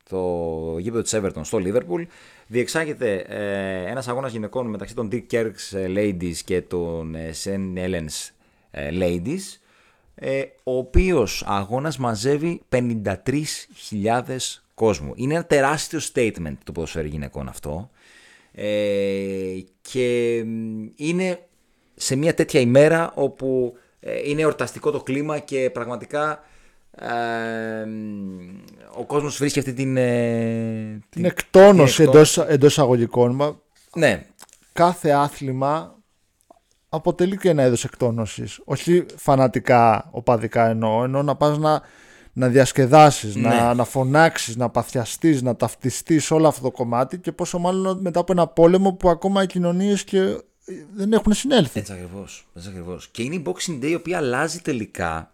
το 0.08 0.76
γήπεδο 0.78 1.02
της 1.02 1.14
Everton 1.16 1.40
στο 1.42 1.58
Liverpool, 1.64 2.06
διεξάγεται 2.46 3.14
ε, 3.28 3.90
ένας 3.90 4.08
αγώνας 4.08 4.32
γυναικών 4.32 4.66
μεταξύ 4.66 4.94
των 4.94 5.08
Dick 5.12 5.22
Kerks 5.30 5.72
ε, 5.78 5.86
Ladies 5.96 6.36
και 6.44 6.62
των 6.62 7.14
ε, 7.14 7.30
St. 7.44 7.78
Helens 8.72 8.78
ε, 8.78 8.88
Ladies, 8.92 9.58
ε, 10.14 10.42
ο 10.62 10.76
οποίος 10.76 11.44
αγώνας 11.46 11.98
μαζεύει 11.98 12.62
53.000 12.68 14.36
κόσμο. 14.74 15.12
Είναι 15.14 15.34
ένα 15.34 15.44
τεράστιο 15.44 16.00
statement 16.12 16.54
του 16.64 16.72
ποδοσφαίρου 16.72 17.06
γυναικών 17.06 17.48
αυτό. 17.48 17.90
Ε, 18.52 18.66
και 19.80 20.42
μ, 20.46 20.86
είναι 20.96 21.38
σε 21.94 22.16
μια 22.16 22.34
τέτοια 22.34 22.60
ημέρα 22.60 23.12
όπου 23.14 23.76
ε, 24.00 24.28
είναι 24.28 24.42
εορταστικό 24.42 24.90
το 24.90 25.00
κλίμα 25.02 25.38
και 25.38 25.70
πραγματικά 25.70 26.44
ε, 26.96 27.84
μ, 27.84 28.62
ο 28.94 29.04
κόσμος 29.04 29.36
βρίσκει 29.36 29.58
αυτή 29.58 29.72
την... 29.72 29.96
ε, 29.96 30.98
Την 31.08 31.24
εκτόνωση 31.24 31.96
την 31.96 32.04
εντός, 32.08 32.38
εντός 32.38 32.70
εισαγωγικών. 32.70 33.34
Μα 33.34 33.60
Ναι, 33.94 34.26
κάθε 34.72 35.10
άθλημα 35.10 35.98
αποτελεί 36.92 37.36
και 37.36 37.48
ένα 37.48 37.66
είδος 37.66 37.84
εκτόνωσης. 37.84 38.60
Όχι 38.64 39.06
φανατικά, 39.16 40.08
οπαδικά 40.10 40.68
εννοώ, 40.68 41.04
ενώ 41.04 41.22
να 41.22 41.36
πας 41.36 41.58
να, 41.58 41.82
να 42.32 42.48
διασκεδάσεις, 42.48 43.34
να, 43.34 43.66
Ναι. 43.66 43.74
να 43.74 43.84
φωνάξεις, 43.84 44.56
να 44.56 44.68
παθιαστείς, 44.68 45.42
να 45.42 45.56
ταυτιστείς 45.56 46.30
όλο 46.30 46.48
αυτό 46.48 46.62
το 46.62 46.70
κομμάτι 46.70 47.18
και 47.18 47.32
πόσο 47.32 47.58
μάλλον 47.58 48.00
μετά 48.00 48.20
από 48.20 48.32
ένα 48.32 48.46
πόλεμο 48.46 48.92
που 48.92 49.08
ακόμα 49.08 49.42
οι 49.42 49.46
κοινωνίες 49.46 50.04
και 50.04 50.40
δεν 50.94 51.12
έχουν 51.12 51.32
συνέλθει. 51.32 51.78
Έτσι 51.78 51.92
ακριβώς. 51.92 52.46
Έτσι 52.56 52.68
ακριβώς. 52.68 53.08
Και 53.08 53.22
είναι 53.22 53.34
η 53.34 53.42
Boxing 53.46 53.84
Day 53.84 53.88
η 53.88 53.94
οποία 53.94 54.16
αλλάζει 54.16 54.60
τελικά 54.60 55.32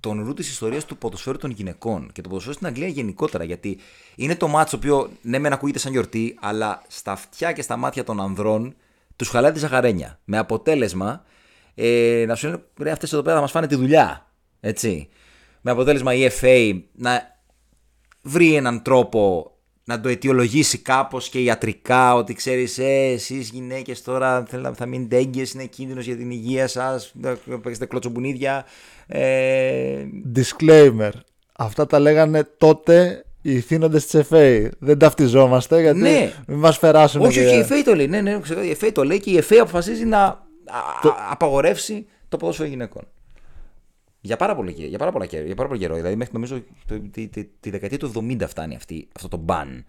τον 0.00 0.24
ρου 0.24 0.34
της 0.34 0.50
ιστορίας 0.50 0.84
του 0.84 0.96
ποδοσφαίρου 0.96 1.38
των 1.38 1.50
γυναικών 1.50 2.10
και 2.12 2.20
το 2.20 2.28
ποδοσφαίρου 2.28 2.54
στην 2.54 2.66
Αγγλία 2.66 2.88
γενικότερα. 2.88 3.44
Γιατί 3.44 3.78
είναι 4.14 4.36
το 4.36 4.48
μάτσο 4.48 4.78
το 4.78 4.86
οποίο 4.86 5.10
ναι, 5.22 5.38
μεν 5.38 5.52
ακούγεται 5.52 5.78
σαν 5.78 5.92
γιορτή, 5.92 6.36
αλλά 6.40 6.82
στα 6.88 7.12
αυτιά 7.12 7.52
και 7.52 7.62
στα 7.62 7.76
μάτια 7.76 8.04
των 8.04 8.20
ανδρών 8.20 8.74
τους 9.16 9.28
χαλάει 9.28 9.52
τη 9.52 9.58
ζαχαρένια. 9.58 10.20
Με 10.24 10.38
αποτέλεσμα 10.38 11.24
ε, 11.74 12.24
να 12.26 12.34
σου 12.34 12.46
λένε 12.46 12.62
ρε, 12.78 12.90
αυτές 12.90 13.12
εδώ 13.12 13.22
πέρα 13.22 13.34
θα 13.34 13.40
μας 13.40 13.50
φάνε 13.50 13.66
τη 13.66 13.74
δουλειά. 13.74 14.26
Έτσι. 14.60 15.08
Με 15.60 15.70
αποτέλεσμα 15.70 16.14
η 16.14 16.28
FA 16.40 16.80
να 16.94 17.38
βρει 18.22 18.54
έναν 18.54 18.82
τρόπο 18.82 19.50
να 19.84 20.00
το 20.00 20.08
αιτιολογήσει 20.08 20.78
κάπως 20.78 21.28
και 21.28 21.40
ιατρικά 21.42 22.14
ότι 22.14 22.34
ξέρεις 22.34 22.78
ε, 22.78 22.84
εσείς 23.12 23.50
γυναίκες 23.50 24.02
τώρα 24.02 24.44
θέλετε- 24.48 24.74
θα 24.76 24.86
μείνετε 24.86 25.16
έγκυες, 25.16 25.52
είναι 25.52 25.64
κίνδυνος 25.64 26.04
για 26.04 26.16
την 26.16 26.30
υγεία 26.30 26.66
σας, 26.68 27.14
θα 27.22 27.38
παίξετε 27.62 27.86
κλωτσομπουνίδια. 27.86 28.64
Ε, 29.06 30.04
Disclaimer. 30.34 31.10
Αυτά 31.58 31.86
τα 31.86 31.98
λέγανε 31.98 32.44
τότε 32.58 33.24
οι 33.50 33.54
ηθήνοντες 33.54 34.06
της 34.06 34.20
FA. 34.30 34.68
Δεν 34.78 34.98
ταυτιζόμαστε 34.98 35.80
γιατί 35.80 36.00
Ναι. 36.00 36.32
μην 36.46 36.58
μας 36.58 36.78
περάσουν. 36.78 37.20
όχι, 37.20 37.32
και- 37.40 37.46
όχι, 37.46 37.58
η 37.58 37.64
FA 37.68 37.82
το 37.84 37.94
λέει. 37.94 38.06
Ναι, 38.08 38.20
ναι, 38.20 38.40
ξέρω, 38.40 38.62
η 38.62 38.76
FA 38.80 38.90
το 38.92 39.04
λέει 39.04 39.20
και 39.20 39.30
η 39.30 39.42
FA 39.48 39.54
αποφασίζει 39.60 40.04
να 40.04 40.18
α, 40.22 40.28
α, 40.28 41.14
απαγορεύσει 41.30 42.06
το 42.28 42.36
ποδόσφαιρο 42.36 42.68
γυναικών. 42.68 43.02
Για 44.20 44.36
πάρα, 44.36 44.54
πολύ, 44.56 44.72
καιρό- 44.72 44.88
για, 44.88 44.98
πάρα 44.98 45.12
πολλά, 45.12 45.26
καιρό- 45.26 45.46
για 45.46 45.54
πάρα 45.54 45.68
πολύ 45.68 45.80
καιρό. 45.80 45.94
Δηλαδή, 45.94 46.16
μέχρι 46.16 46.32
νομίζω 46.34 46.62
το, 46.86 47.00
τη, 47.10 47.28
τη, 47.28 47.44
τη 47.60 47.70
δεκαετία 47.70 47.98
του 47.98 48.12
70 48.38 48.46
φτάνει 48.48 48.74
αυτή, 48.76 49.08
αυτό 49.16 49.28
το 49.28 49.44
ban. 49.48 49.82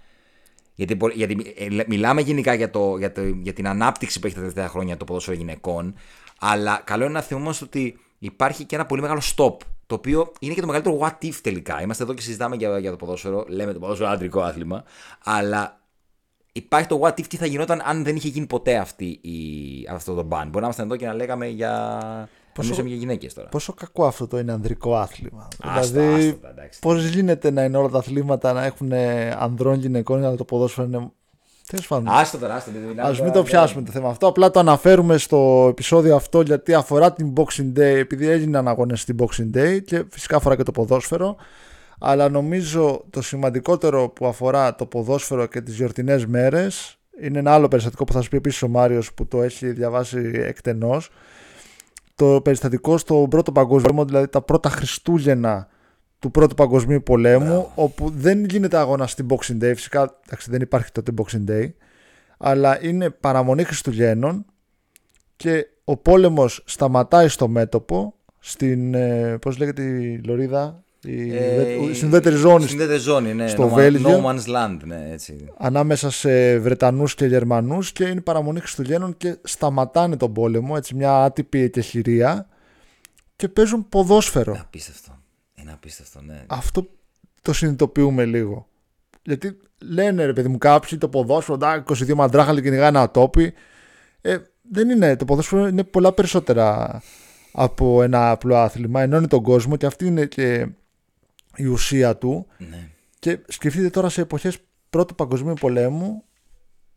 Γιατί, 0.75 0.95
πο- 0.95 1.09
γιατί 1.09 1.53
ε, 1.57 1.69
λέ- 1.69 1.87
μιλάμε 1.87 2.21
γενικά 2.21 2.53
για, 2.53 2.69
το, 2.69 2.97
για, 2.97 3.11
το, 3.11 3.21
για 3.23 3.53
την 3.53 3.67
ανάπτυξη 3.67 4.19
που 4.19 4.25
έχει 4.25 4.35
τα 4.35 4.41
τελευταία 4.41 4.67
χρόνια 4.67 4.97
το 4.97 5.05
ποδόσφαιρο 5.05 5.37
γυναικών. 5.37 5.93
Αλλά 6.39 6.81
καλό 6.83 7.03
είναι 7.03 7.13
να 7.13 7.21
θυμόμαστε 7.21 7.63
ότι 7.65 7.97
υπάρχει 8.19 8.63
και 8.63 8.75
ένα 8.75 8.85
πολύ 8.85 9.01
μεγάλο 9.01 9.21
stop. 9.35 9.55
Το 9.87 9.95
οποίο 9.95 10.31
είναι 10.39 10.53
και 10.53 10.61
το 10.61 10.67
μεγαλύτερο 10.67 10.99
what 11.01 11.25
if 11.25 11.33
τελικά. 11.41 11.81
Είμαστε 11.81 12.03
εδώ 12.03 12.13
και 12.13 12.21
συζητάμε 12.21 12.55
για, 12.55 12.79
για 12.79 12.91
το 12.91 12.95
ποδόσφαιρο. 12.97 13.45
Λέμε 13.47 13.73
το 13.73 13.79
ποδόσφαιρο 13.79 14.09
άντρικο 14.09 14.41
άθλημα. 14.41 14.83
Αλλά 15.23 15.79
υπάρχει 16.51 16.87
το 16.87 17.01
what 17.03 17.11
if 17.11 17.27
τι 17.27 17.37
θα 17.37 17.45
γινόταν 17.45 17.81
αν 17.85 18.03
δεν 18.03 18.15
είχε 18.15 18.27
γίνει 18.27 18.45
ποτέ 18.45 18.77
αυτή 18.77 19.05
η, 19.05 19.33
αυτό 19.89 20.13
το 20.13 20.21
ban. 20.21 20.43
Μπορεί 20.43 20.51
να 20.51 20.61
ήμασταν 20.61 20.85
εδώ 20.85 20.95
και 20.95 21.05
να 21.05 21.13
λέγαμε 21.13 21.47
για. 21.47 21.99
Πόσο... 22.53 22.67
Μιλήσαμε 22.69 22.89
για 22.89 22.97
γυναίκες 22.97 23.33
τώρα. 23.33 23.49
Πόσο 23.49 23.73
κακό 23.73 24.05
αυτό 24.05 24.27
το 24.27 24.39
είναι 24.39 24.51
ανδρικό 24.51 24.95
άθλημα. 24.95 25.47
Άστα, 25.61 25.99
δηλαδή, 25.99 26.29
άστα, 26.29 26.49
εντάξει. 26.49 26.79
πώς 26.79 27.05
γίνεται 27.05 27.51
να 27.51 27.63
είναι 27.63 27.77
όλα 27.77 27.89
τα 27.89 27.97
αθλήματα 27.97 28.53
να 28.53 28.65
έχουν 28.65 28.93
ανδρών 29.37 29.79
γυναικών, 29.79 30.25
αλλά 30.25 30.35
το 30.35 30.45
ποδόσφαιρο 30.45 30.87
είναι. 30.87 31.11
Τέλος 31.69 31.87
πάντων. 31.87 32.07
Άστο 32.07 32.37
τώρα, 32.37 32.55
άστο. 32.55 32.71
μην 32.71 32.81
μιλάμε 32.81 33.01
Α 33.01 33.11
μην 33.11 33.17
τώρα, 33.17 33.31
το 33.31 33.39
ναι. 33.41 33.45
πιάσουμε 33.45 33.83
το 33.83 33.91
θέμα 33.91 34.09
αυτό. 34.09 34.27
Απλά 34.27 34.51
το 34.51 34.59
αναφέρουμε 34.59 35.17
στο 35.17 35.67
επεισόδιο 35.69 36.15
αυτό 36.15 36.41
γιατί 36.41 36.73
αφορά 36.73 37.13
την 37.13 37.33
Boxing 37.35 37.73
Day, 37.79 37.95
επειδή 37.97 38.27
έγιναν 38.27 38.67
αγώνες 38.67 39.01
στην 39.01 39.15
Boxing 39.19 39.57
Day 39.57 39.79
και 39.85 40.05
φυσικά 40.09 40.35
αφορά 40.35 40.55
και 40.55 40.63
το 40.63 40.71
ποδόσφαιρο. 40.71 41.35
Αλλά 41.99 42.29
νομίζω 42.29 43.03
το 43.09 43.21
σημαντικότερο 43.21 44.09
που 44.09 44.27
αφορά 44.27 44.75
το 44.75 44.85
ποδόσφαιρο 44.85 45.45
και 45.45 45.61
τις 45.61 45.75
γιορτινές 45.75 46.25
μέρες 46.25 46.97
είναι 47.21 47.39
ένα 47.39 47.53
άλλο 47.53 47.67
περιστατικό 47.67 48.03
που 48.03 48.13
θα 48.13 48.21
σου 48.21 48.29
πει 48.29 48.37
επίσης 48.37 48.61
ο 48.61 48.67
Μάριος 48.67 49.13
που 49.13 49.27
το 49.27 49.41
έχει 49.41 49.71
διαβάσει 49.71 50.31
εκτενώς. 50.33 51.09
Το 52.15 52.41
περιστατικό 52.41 52.97
στο 52.97 53.27
πρώτο 53.29 53.51
παγκόσμιο 53.51 53.81
πόλεμο, 53.81 54.05
δηλαδή 54.05 54.27
τα 54.27 54.41
πρώτα 54.41 54.69
Χριστούγεννα 54.69 55.67
του 56.19 56.31
πρώτου 56.31 56.55
παγκοσμίου 56.55 57.03
πολέμου, 57.03 57.71
όπου 57.75 58.09
δεν 58.15 58.45
γίνεται 58.45 58.77
αγώνα 58.77 59.07
στην 59.07 59.27
Boxing 59.29 59.63
Day. 59.63 59.71
Φυσικά 59.75 60.17
εντάξει, 60.25 60.49
δεν 60.51 60.61
υπάρχει 60.61 60.91
τότε 60.91 61.11
Boxing 61.17 61.49
Day, 61.51 61.69
αλλά 62.37 62.83
είναι 62.85 63.09
παραμονή 63.09 63.63
Χριστουγέννων 63.63 64.45
και 65.35 65.67
ο 65.83 65.97
πόλεμος 65.97 66.63
σταματάει 66.65 67.27
στο 67.27 67.47
μέτωπο 67.47 68.13
στην, 68.39 68.93
ε, 68.93 69.37
πώς 69.41 69.57
λέγεται 69.57 69.81
η 69.83 70.21
Λωρίδα, 70.25 70.83
η, 71.03 71.35
Ε, 71.37 71.83
η 71.89 71.93
συνδέτερη 71.93 72.35
ζώνη 72.35 72.63
Στην 72.63 72.77
ουδέτερη 72.77 72.99
ζώνη, 72.99 73.33
ναι. 73.33 73.47
στο 73.47 73.63
no, 73.67 73.71
man- 73.71 73.75
Βέλγιο. 73.75 74.23
No 74.23 74.25
man's 74.29 74.45
land, 74.55 74.77
ναι, 74.83 75.09
έτσι. 75.11 75.45
ανάμεσα 75.57 76.09
σε 76.09 76.57
Βρετανούς 76.59 77.15
και 77.15 77.25
Γερμανούς 77.25 77.91
και 77.91 78.03
είναι 78.03 78.21
παραμονή 78.21 78.59
Χριστουγέννων 78.59 79.17
και 79.17 79.37
σταματάνε 79.43 80.17
τον 80.17 80.33
πόλεμο, 80.33 80.73
έτσι 80.77 80.95
μια 80.95 81.23
άτυπη 81.23 81.59
εκεχηρία 81.61 82.47
και 83.35 83.47
παίζουν 83.47 83.89
ποδόσφαιρο. 83.89 84.51
Είναι 84.51 84.61
απίστευτο. 84.65 85.06
Είναι 85.67 85.75
απίστευτο, 85.75 86.21
ναι. 86.21 86.43
Αυτό 86.47 86.89
το 87.41 87.53
συνειδητοποιούμε 87.53 88.25
λίγο. 88.25 88.67
Γιατί 89.23 89.57
λένε 89.81 90.25
ρε 90.25 90.33
παιδί 90.33 90.47
μου 90.47 90.57
κάποιοι 90.57 90.97
το 90.97 91.09
ποδόσφαιρο, 91.09 91.57
εντάξει, 91.65 92.05
22 92.07 92.13
μαντράχαλοι 92.13 92.61
κυνηγά 92.61 92.87
ένα 92.87 93.11
τόπι. 93.11 93.53
Ε, 94.21 94.37
δεν 94.71 94.89
είναι. 94.89 95.15
Το 95.15 95.25
ποδόσφαιρο 95.25 95.67
είναι 95.67 95.83
πολλά 95.83 96.13
περισσότερα 96.13 97.01
από 97.51 98.03
ένα 98.03 98.31
απλό 98.31 98.55
άθλημα. 98.55 99.01
Ενώνει 99.01 99.27
τον 99.27 99.43
κόσμο 99.43 99.75
και 99.75 99.85
αυτή 99.85 100.05
είναι 100.05 100.25
και 100.25 100.67
η 101.55 101.65
ουσία 101.65 102.17
του. 102.17 102.47
ναι. 102.57 102.89
Και 103.19 103.39
σκεφτείτε 103.47 103.89
τώρα 103.89 104.09
σε 104.09 104.21
εποχές 104.21 104.57
πρώτου 104.89 105.15
παγκοσμίου 105.15 105.53
πολέμου 105.53 106.23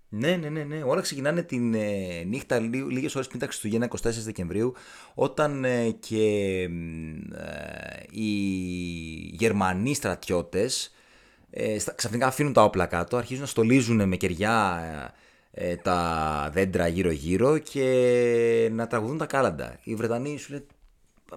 Ναι, 0.09 0.37
ναι, 0.37 0.49
ναι, 0.49 0.65
ναι. 0.65 0.83
Όλα 0.83 1.01
ξεκινάνε 1.01 1.43
την 1.43 1.75
ε, 1.75 2.23
νύχτα 2.27 2.59
λί, 2.59 2.79
λίγες 2.79 3.15
ώρες 3.15 3.27
πριν 3.27 3.41
τα 3.41 3.47
Χριστουγέννα 3.47 3.89
24 3.89 4.11
Δεκεμβρίου 4.25 4.75
όταν 5.15 5.65
ε, 5.65 5.91
και 5.91 6.67
μ, 6.71 7.33
ε, 7.35 7.90
οι 8.23 9.37
Γερμανοί 9.39 9.95
στρατιώτες 9.95 10.95
ε, 11.51 11.79
στα- 11.79 11.93
ξαφνικά 11.93 12.27
αφήνουν 12.27 12.53
τα 12.53 12.63
όπλα 12.63 12.87
κάτω, 12.87 13.17
αρχίζουν 13.17 13.43
να 13.43 13.49
στολίζουν 13.49 14.09
με 14.09 14.17
κεριά 14.17 14.81
ε, 15.51 15.77
τα 15.77 16.51
δέντρα 16.53 16.87
γύρω-γύρω 16.89 17.59
και 17.59 18.69
να 18.73 18.87
τραγουδούν 18.87 19.19
τα 19.19 19.27
κάλαντα. 19.27 19.79
Οι 19.83 19.95
Βρετανοί 19.95 20.39
σου 20.39 20.53
λέει 20.53 20.67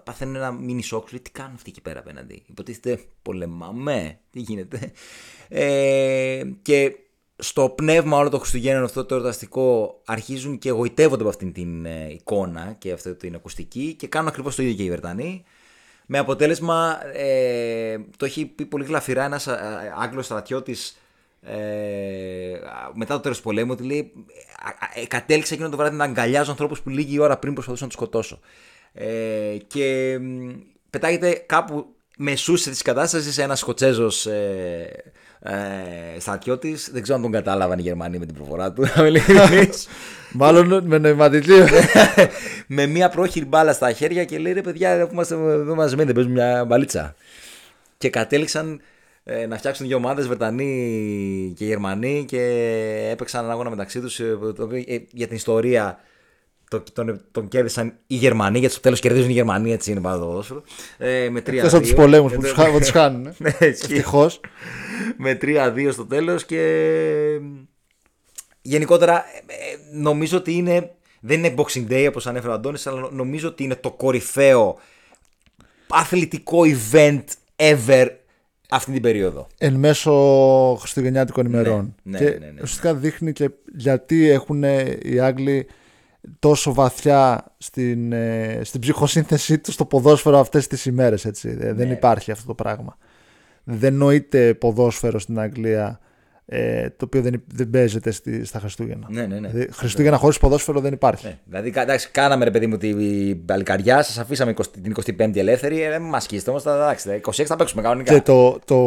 παθαίνουν 0.04 0.36
ένα 0.36 0.52
μίνι 0.52 0.82
σοκ, 0.84 1.08
σου 1.08 1.13
λέει 1.13 1.22
τι 1.24 1.32
κάνουν 1.32 1.54
αυτοί 1.56 1.69
εκεί 1.69 1.82
πέρα 1.82 2.00
απέναντι; 2.00 2.43
Υποτίθεται 2.50 3.00
πολεμάμε, 3.22 4.19
τι 4.32 4.39
γίνεται; 4.39 4.91
Ε, 5.50 6.41
και 6.62 6.96
στο 7.36 7.69
πνεύμα 7.69 8.17
όλο 8.17 8.30
το 8.30 8.38
Χριστουγέννων 8.39 8.84
αυτό 8.84 9.06
το 9.06 9.15
εορταστικό 9.15 10.02
αρχίζουν 10.06 10.58
και 10.58 10.69
εγωιτεύονται 10.69 11.22
από 11.22 11.30
αυτήν 11.30 11.54
την 11.54 11.86
ε, 11.86 12.08
εικόνα 12.12 12.76
και 12.78 12.91
αυτή 12.91 13.15
την 13.15 13.36
ακουστική 13.36 13.93
και 13.98 14.08
κάνουν 14.08 14.28
ακριβώς 14.28 14.56
το 14.56 14.62
ίδιο 14.62 14.76
και 14.76 14.84
οι 14.84 14.89
Βρετανοί. 14.89 15.43
Με 16.06 16.18
αποτέλεσμα, 16.18 17.00
ε, 17.13 17.98
το 18.18 18.26
έχει 18.26 18.46
πει 18.46 18.66
πολύ 18.66 18.86
γλαφυρά 18.86 19.24
ένας 19.24 19.48
ε, 19.48 19.94
Άγγλος 19.98 20.26
στρατιώτης 20.26 20.98
ε, 21.46 22.60
μετά 22.94 23.13
το 23.13 23.20
τέλος 23.20 23.38
του 23.38 23.44
πολέμου 23.44 23.72
ότι 23.72 23.84
λέει 23.84 24.12
«Α, 24.63 24.70
α, 24.70 25.02
ε, 25.02 25.06
κατέληξα 25.06 25.54
εκείνο 25.54 25.70
το 25.70 25.78
βράδυ 25.78 25.96
να 25.96 26.04
αγκαλιάζω 26.04 26.52
ανθρώπους 26.52 26.82
που 26.82 26.89
λίγη 26.89 27.20
ώρα 27.20 27.38
πριν 27.38 27.54
προσπαθούσαν 27.54 27.88
να 27.88 27.94
τους 27.94 28.02
σκοτώσω. 28.02 28.39
Ε, 28.94 29.58
και 29.68 30.18
μ, 30.22 30.50
πετάγεται 30.89 31.44
κάπου 31.46 31.96
μεσούσε 32.18 32.70
της 32.70 32.82
κατάστασης 32.82 33.38
ένας 33.38 33.60
Σκοτσέζος 33.60 34.28
ε, 35.45 36.15
ε, 36.15 36.19
στρατιώτη. 36.19 36.77
Δεν 36.91 37.01
ξέρω 37.01 37.17
αν 37.17 37.23
τον 37.23 37.32
κατάλαβαν 37.32 37.79
οι 37.79 37.82
Γερμανοί 37.82 38.19
με 38.19 38.25
την 38.25 38.36
προφορά 38.36 38.71
του. 38.71 38.82
να 38.82 38.91
είμαι 38.97 39.08
ειλικρινής. 39.08 39.88
Μάλλον 40.32 40.84
με 40.86 40.97
νοηματική. 40.97 41.51
με 42.67 42.86
μία 42.86 43.10
πρόχειρη 43.10 43.45
μπάλα 43.45 43.73
στα 43.73 43.91
χέρια 43.91 44.25
και 44.25 44.38
λέει 44.38 44.53
ρε 44.53 44.62
παιδιά, 44.62 45.01
αφού 45.01 45.13
είμαστε 45.13 45.36
εδώ 45.36 45.75
μαζεμένοι, 45.75 46.12
δεν 46.12 46.15
παίζουμε 46.15 46.34
μια 46.34 46.65
μπαλίτσα. 46.65 47.15
Και 47.97 48.10
κατέληξαν 48.10 48.82
ε, 49.23 49.45
να 49.45 49.58
φτιάξουν 49.58 49.88
δύο 49.88 49.97
ομάδες, 49.97 50.27
Βρετανοί 50.27 51.53
και 51.58 51.65
Γερμανοί, 51.65 52.25
και 52.27 52.41
έπαιξαν 53.12 53.39
έναν 53.39 53.53
αγώνα 53.53 53.69
μεταξύ 53.69 53.99
τους. 53.99 54.19
για 55.12 55.27
την 55.27 55.36
ιστορία 55.36 55.99
το, 56.80 56.92
τον, 56.94 57.22
τον 57.32 57.48
κέρδισαν 57.48 57.94
οι 58.08 58.16
Γερμανοί, 58.16 58.60
γιατί 58.60 58.74
στο 58.74 58.82
τέλος 58.84 59.00
κερδίζουν 59.00 59.30
οι 59.30 59.34
Γερμανοί, 59.34 59.72
έτσι 59.72 59.92
είναι 59.92 60.02
πάντα 60.02 60.20
το 60.20 60.26
ποδόσφαιρο. 60.26 60.64
Ε, 60.98 61.30
με 61.30 61.40
3-2. 61.40 61.54
Εκτός 61.54 61.74
από 61.74 61.82
τους 61.84 61.94
πολέμους 61.94 62.32
που 62.34 62.40
Ε, 62.40 62.42
τους, 62.42 62.54
το- 62.54 62.62
χα- 62.62 62.72
που 62.72 62.80
τους 62.80 62.90
χάνουν. 62.98 63.26
ε. 63.26 63.34
Ναι, 63.38 63.50
ισχύει. 63.50 63.68
Ευτυχώς. 63.94 64.40
με 65.18 65.38
3-2 65.42 65.90
στο 65.92 66.06
τέλος 66.06 66.46
και 66.46 66.60
γενικότερα 68.62 69.18
ε, 69.18 69.54
ε, 69.54 69.98
νομίζω 70.00 70.38
ότι 70.38 70.54
είναι 70.54 70.92
δεν 71.20 71.44
είναι 71.44 71.54
Boxing 71.58 71.88
Day 71.92 72.06
όπως 72.10 72.28
ανέφερε 72.28 72.52
ο 72.52 72.56
Αντώνης 72.56 72.88
αλλά 72.88 73.10
νομίζω 73.12 73.48
ότι 73.48 73.64
είναι 73.64 73.76
το 73.76 73.92
κορυφαίο 73.92 74.78
αθλητικό 75.88 76.60
event 76.92 77.24
ever 77.56 78.08
αυτή 78.70 78.92
την 78.92 79.02
περίοδο. 79.02 79.48
εν 79.58 79.74
μέσω 79.74 80.12
χριστουγεννιάτικων 80.80 81.46
ημερών. 81.46 81.96
ναι, 82.04 82.18
και 82.18 82.24
ναι, 82.24 82.30
ναι, 82.30 82.38
ναι. 82.38 82.54
ουσιαστικά 82.62 82.94
δείχνει 82.94 83.32
και 83.34 83.50
γιατί 83.76 84.30
έχουν 84.30 84.64
οι 85.04 85.20
Άγγλοι 85.20 85.68
τόσο 86.40 86.74
βαθιά 86.74 87.46
στην, 87.58 88.12
ε, 88.12 88.60
στην 88.64 88.80
ψυχοσύνθεσή 88.82 89.58
του 89.60 89.72
στο 89.72 89.86
ποδόσφαιρο 89.86 90.40
αυτές 90.40 90.68
τις 90.68 90.86
ημέρες. 90.86 91.26
Έτσι. 91.26 91.50
Ε, 91.50 91.54
Ναι. 91.66 91.74
Δεν 91.74 91.92
υπάρχει 91.92 92.32
αυτό 92.32 92.48
το 92.48 92.54
πράγμα. 92.54 92.98
Δεν 93.64 93.94
νοείται 93.94 94.54
ποδόσφαιρο 94.54 95.20
στην 95.20 95.40
Αγγλία 95.40 96.00
ε, 96.46 96.90
το 96.90 97.06
οποίο 97.06 97.22
δεν, 97.22 97.44
δεν 97.54 97.70
παίζεται 97.70 98.12
στη, 98.12 98.46
στα 98.46 98.60
Χριστούγεννα. 98.60 99.08
Ναι, 99.10 99.26
ναι, 99.26 99.40
ναι. 99.40 99.48
Δηλαδή, 99.48 99.72
Χριστούγεννα 99.74 100.18
χωρίς 100.18 100.38
ποδόσφαιρο 100.38 100.80
δεν 100.80 100.94
υπάρχει. 100.94 101.26
Ναι, 101.26 101.38
δηλαδή, 101.46 101.72
κα- 101.72 101.82
εντάξει, 101.82 102.10
κάναμε 102.12 102.44
ρε 102.44 102.52
παιδί 102.52 102.68
μου 102.68 102.78
την 102.78 103.46
παλικαριά, 103.46 104.04
σας 104.04 104.18
αφήσαμε 104.18 104.54
20 104.58 104.66
την 104.82 104.94
25η 105.06 105.36
ελεύθερη. 105.38 105.82
Ε, 105.82 106.00
μας 106.00 106.24
σκίσετε 106.24 106.50
όμως, 106.50 106.66
εντάξει, 106.66 107.22
26 107.26 107.44
θα 107.46 107.56
παίξουμε 107.56 107.82
κανονικά. 107.82 108.14
Και 108.14 108.22
το, 108.22 108.60
το 108.66 108.78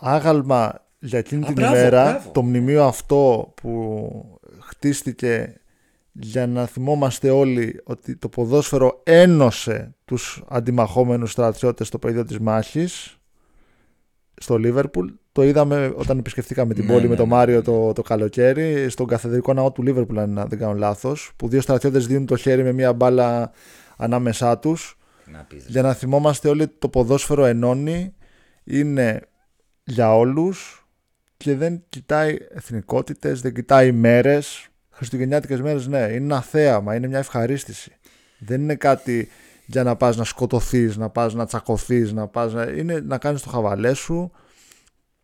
άγαλμα 0.00 0.84
για 0.98 1.18
εκείνη 1.18 1.42
Α, 1.42 1.44
την 1.44 1.54
μπράβο, 1.54 1.76
ημέρα, 1.76 2.02
μπράβο. 2.04 2.30
το 2.30 2.42
μνημείο 2.42 2.84
αυτό 2.84 3.52
που 3.62 4.38
χτίστηκε 4.60 5.54
για 6.20 6.46
να 6.46 6.66
θυμόμαστε 6.66 7.30
όλοι 7.30 7.80
ότι 7.84 8.16
το 8.16 8.28
ποδόσφαιρο 8.28 9.00
ένωσε 9.04 9.94
τους 10.04 10.42
αντιμαχόμενους 10.48 11.30
στρατιώτες 11.30 11.86
στο 11.86 11.98
πεδίο 11.98 12.24
της 12.24 12.38
μάχης 12.38 13.18
στο 14.34 14.58
Λίβερπουλ. 14.58 15.08
Το 15.32 15.42
είδαμε 15.42 15.92
όταν 15.96 16.18
επισκεφτήκαμε 16.18 16.74
την 16.74 16.84
Ναι, 16.84 16.92
πόλη 16.92 17.02
ναι, 17.02 17.08
με 17.08 17.16
τον 17.16 17.28
ναι, 17.28 17.34
Μάριο 17.34 17.62
το, 17.62 17.92
το 17.92 18.02
καλοκαίρι 18.02 18.88
στον 18.90 19.06
καθεδρικό 19.06 19.52
ναό 19.52 19.72
του 19.72 19.82
Λίβερπουλ 19.82 20.18
αν 20.18 20.44
δεν 20.48 20.58
κάνω 20.58 20.72
λάθος 20.72 21.32
που 21.36 21.48
δύο 21.48 21.60
στρατιώτες 21.60 22.06
δίνουν 22.06 22.26
το 22.26 22.36
χέρι 22.36 22.62
με 22.62 22.72
μια 22.72 22.92
μπάλα 22.92 23.50
ανάμεσά 23.96 24.58
τους 24.58 24.96
Να 25.32 25.38
πεις, 25.48 25.64
ρε. 25.64 25.70
για 25.70 25.82
να 25.82 25.92
θυμόμαστε 25.92 26.48
όλοι 26.48 26.62
ότι 26.62 26.74
το 26.78 26.88
ποδόσφαιρο 26.88 27.44
ενώνει, 27.44 28.14
είναι 28.64 29.20
για 29.84 30.16
όλους 30.16 30.86
και 31.36 31.56
δεν 31.56 31.82
κοιτάει 31.88 32.36
εθνικότητες, 32.50 33.40
δεν 33.40 33.54
κοιτάει 33.54 33.92
μέρες. 33.92 34.68
Χριστουγεννιάτικες 35.04 35.60
μέρες 35.60 35.86
ναι, 35.86 35.98
είναι 35.98 36.14
ένα 36.14 36.40
θέαμα, 36.40 36.94
είναι 36.94 37.06
μια 37.06 37.18
ευχαρίστηση. 37.18 37.92
Δεν 38.38 38.60
είναι 38.60 38.74
κάτι 38.74 39.28
για 39.66 39.82
να 39.82 39.96
πας 39.96 40.16
να 40.16 40.24
σκοτωθείς, 40.24 40.96
να 40.96 41.10
πας 41.10 41.34
να 41.34 41.46
τσακωθείς, 41.46 42.12
να 42.12 42.28
πας 42.28 42.52
να... 42.52 42.62
είναι 42.62 43.00
να 43.00 43.18
κάνεις 43.18 43.42
το 43.42 43.48
χαβαλέ 43.48 43.94
σου, 43.94 44.32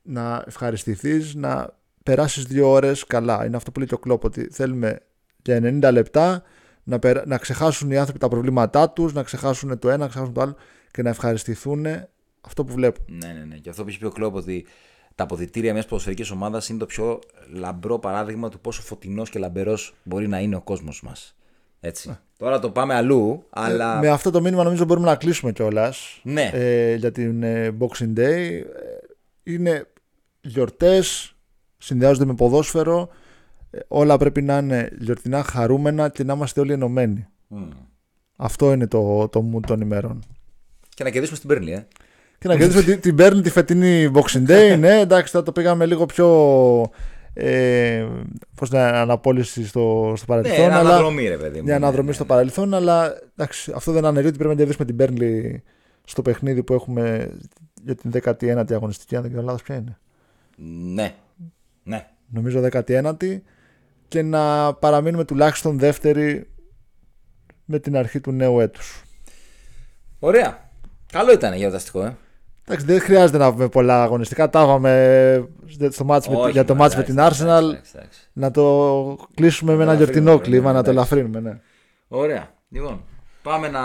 να 0.03 0.45
ευχαριστηθείς, 0.47 1.35
να 1.35 1.79
περάσεις 2.03 2.45
δύο 2.45 2.71
ώρες 2.71 3.05
καλά. 3.05 3.47
Είναι 3.47 3.57
αυτό 3.57 3.71
που 3.71 3.79
λέει 3.79 3.89
και 3.89 3.95
ο 3.95 3.99
Κλόπ, 3.99 4.25
ότι 4.25 4.49
θέλουμε 4.53 5.01
για 5.43 5.61
90 5.63 5.93
λεπτά 5.93 6.43
να, 6.83 6.99
περα... 6.99 7.23
να 7.27 7.39
ξεχάσουν 7.39 7.91
οι 7.91 7.97
άνθρωποι 7.97 8.19
τα 8.19 8.29
προβλήματά 8.29 8.91
τους, 8.91 9.13
να 9.13 9.23
ξεχάσουν 9.23 9.79
το 9.79 9.89
ένα, 9.89 9.99
να 9.99 10.09
ξεχάσουν 10.09 10.35
το 10.35 10.41
άλλο 10.41 10.57
και 10.91 11.03
να 11.03 11.09
ευχαριστηθούν 11.09 11.87
αυτό 12.41 12.65
που 12.65 12.73
βλέπουν. 12.73 13.05
Ναι, 13.09 13.33
ναι, 13.33 13.45
ναι. 13.45 13.57
Και 13.57 13.71
αυτό 13.71 13.83
που 13.83 13.89
είχε 13.89 13.99
πει 13.99 14.07
ο 14.07 14.11
Κλόπ 14.11 14.35
ότι 14.35 14.67
τα 15.21 15.27
αποδητήρια 15.27 15.73
μιας 15.73 15.87
ποδοσφαιρικής 15.87 16.31
ομάδας 16.31 16.69
είναι 16.69 16.79
το 16.79 16.87
πιο 16.87 17.19
λαμπρό 17.53 17.99
παράδειγμα 17.99 18.49
του 18.49 18.61
πόσο 18.61 18.83
φωτεινός 18.83 19.31
και 19.31 19.39
λαμπερός 19.39 19.95
μπορεί 20.03 20.29
να 20.29 20.39
είναι 20.41 20.57
ο 20.57 20.61
κόσμος 20.61 21.03
μας. 21.03 21.37
Έτσι. 21.81 22.19
Τώρα 22.39 22.59
το 22.59 22.71
πάμε 22.71 22.95
αλλού, 22.95 23.45
αλλά. 23.51 23.99
Με 23.99 24.09
αυτό 24.09 24.31
το 24.31 24.41
μήνυμα 24.41 24.63
νομίζω 24.65 24.85
μπορούμε 24.85 25.07
να 25.07 25.17
κλείσουμε 25.17 25.53
κιόλας 25.53 26.21
Ναι. 26.23 26.51
ε, 26.53 26.95
για 26.95 27.13
την 27.13 27.43
ε, 27.43 27.77
Boxing 27.81 28.13
Day. 28.19 28.19
Ε, 28.19 28.63
Είναι 29.43 29.87
γιορτές, 30.41 31.35
συνδυάζονται 31.79 32.25
με 32.25 32.35
ποδόσφαιρο. 32.35 33.09
Ε, 33.71 33.79
όλα 33.89 34.17
πρέπει 34.17 34.43
να 34.43 34.59
είναι 34.59 34.97
γιορτινά 34.99 35.43
χαρούμενα 35.43 36.09
και 36.09 36.25
να 36.25 36.33
είμαστε 36.33 36.61
όλοι 36.61 36.73
ενωμένοι. 36.73 37.27
Μμ. 37.47 37.69
Αυτό 38.37 38.73
είναι 38.73 38.87
το, 38.87 39.29
το 39.29 39.51
mood 39.55 39.67
των 39.67 39.81
ημερών. 39.81 40.23
Και 40.95 41.05
να 41.05 41.11
κερδίσουμε 41.11 41.37
στην 41.37 41.49
Πέρνλι, 41.49 41.73
ε. 41.73 41.87
Και 42.41 42.49
να 42.49 42.57
κερδίσουμε 42.57 42.97
την, 42.97 43.01
την 43.01 43.17
Burnley 43.19 43.43
τη 43.43 43.51
φετινή 43.51 44.11
Boxing 44.15 44.47
Day. 44.51 44.77
ναι, 44.79 44.99
εντάξει, 45.01 45.33
θα 45.33 45.43
το 45.43 45.53
πήγαμε 45.53 45.87
λίγο 45.87 46.07
πιο. 46.07 46.91
Ε, 47.33 48.07
πώς 48.55 48.71
να 48.71 48.87
αναπόλυση 48.89 49.67
στο, 49.67 50.13
στο 50.17 50.35
Ναι, 50.35 50.41
παρελθόν. 50.43 50.65
ένα 50.65 50.79
αλλά, 50.79 50.89
αναδρομή, 50.89 51.29
ρε 51.29 51.37
παιδί 51.37 51.59
μου. 51.59 51.65
μια 51.65 51.79
ναι, 51.79 51.85
αναδρομή 51.85 52.09
ναι, 52.09 52.15
στο 52.15 52.23
ναι. 52.23 52.29
παρελθόν, 52.29 52.75
αλλά 52.75 53.15
εντάξει, 53.37 53.73
αυτό 53.75 53.93
δεν 53.93 54.05
αναιρεί 54.05 54.27
ότι 54.27 54.37
πρέπει 54.37 54.51
να 54.55 54.65
κερδίσουμε 54.65 54.85
την 54.85 54.97
Burnley 55.01 55.61
στο 56.05 56.23
παιχνίδι 56.23 56.63
που 56.63 56.75
έχουμε 56.75 57.31
για 57.85 57.95
την 57.95 58.11
19η 58.25 58.73
αγωνιστική, 58.73 59.17
αν 59.17 59.23
δεν 59.23 59.31
κάνω 59.31 59.43
λάθος 59.45 59.63
ποια 59.63 59.75
είναι; 59.75 59.99
Ναι. 60.95 61.15
Ναι. 61.83 62.07
Νομίζω 62.29 62.61
19η 62.73 63.39
και 64.09 64.23
να 64.23 64.75
παραμείνουμε 64.75 65.25
τουλάχιστον 65.25 65.79
δεύτερη 65.79 66.51
με 67.65 67.79
την 67.79 67.97
αρχή 67.97 68.21
του 68.21 68.33
νέου 68.33 68.61
έτους. 68.61 69.03
Ωραία. 70.19 70.71
Καλό 71.13 71.33
ήταν 71.33 71.55
γιορταστικό, 71.55 72.05
ε. 72.05 72.17
Εντάξει, 72.71 72.87
δεν 72.87 73.01
χρειάζεται 73.01 73.39
να 73.39 73.53
πούμε 73.53 73.69
πολλά 73.69 74.03
αγωνιστικά. 74.03 74.51
Τα 74.51 74.63
είπαμε 74.63 75.49
στο 75.91 76.05
μάτς 76.05 76.29
με- 76.29 76.37
Όχι, 76.37 76.51
για 76.51 76.65
το 76.65 76.75
μα, 76.75 76.81
μάτς 76.81 76.95
με 76.97 77.03
εντάξει, 77.03 77.15
την 77.43 77.45
εντάξει, 77.45 77.65
Arsenal. 77.65 77.69
εντάξει, 77.71 77.93
εντάξει. 77.95 78.21
Να 78.33 78.51
το 78.51 79.17
κλείσουμε 79.35 79.75
με 79.75 79.83
ένα 79.83 79.93
ελαφρύνουμε, 79.93 80.31
γιορτινό 80.31 80.51
κλίμα, 80.51 80.71
ναι, 80.73 80.77
να 80.79 80.83
το 80.85 80.91
εντάξει. 80.91 81.15
ελαφρύνουμε. 81.15 81.51
Ναι. 81.51 81.59
Ωραία. 82.09 82.49
Λοιπόν, 82.69 83.05
πάμε 83.43 83.69
να, 83.69 83.81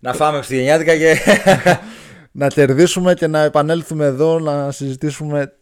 να 0.00 0.12
φάμε 0.12 0.36
χριστουγεννιάτικα 0.36 0.96
και. 0.96 1.16
Να 2.38 2.48
κερδίσουμε 2.48 3.14
και 3.14 3.26
να 3.26 3.40
επανέλθουμε 3.40 4.04
εδώ 4.04 4.38
να 4.38 4.70
συζητήσουμε 4.70 5.52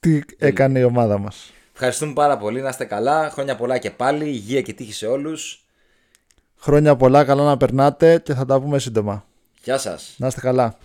τι 0.00 0.20
έκανε 0.38 0.78
η 0.78 0.82
ομάδα 0.82 1.18
μας. 1.18 1.52
Ευχαριστούμε 1.74 2.12
πάρα 2.12 2.36
πολύ. 2.38 2.60
Να 2.60 2.68
είστε 2.68 2.84
καλά. 2.84 3.30
Χρόνια 3.30 3.56
πολλά 3.56 3.78
και 3.78 3.90
πάλι. 3.90 4.24
Υγεία 4.24 4.60
και 4.62 4.72
τύχη 4.72 4.92
σε 4.92 5.06
όλους. 5.06 5.64
Χρόνια 6.58 6.96
πολλά, 6.96 7.24
καλά 7.24 7.44
να 7.44 7.56
περνάτε 7.56 8.18
και 8.24 8.34
θα 8.34 8.44
τα 8.44 8.60
πούμε 8.60 8.78
σύντομα. 8.78 9.24
Γεια 9.64 9.78
σας. 9.78 10.14
Να 10.16 10.26
είστε 10.26 10.40
καλά. 10.40 10.76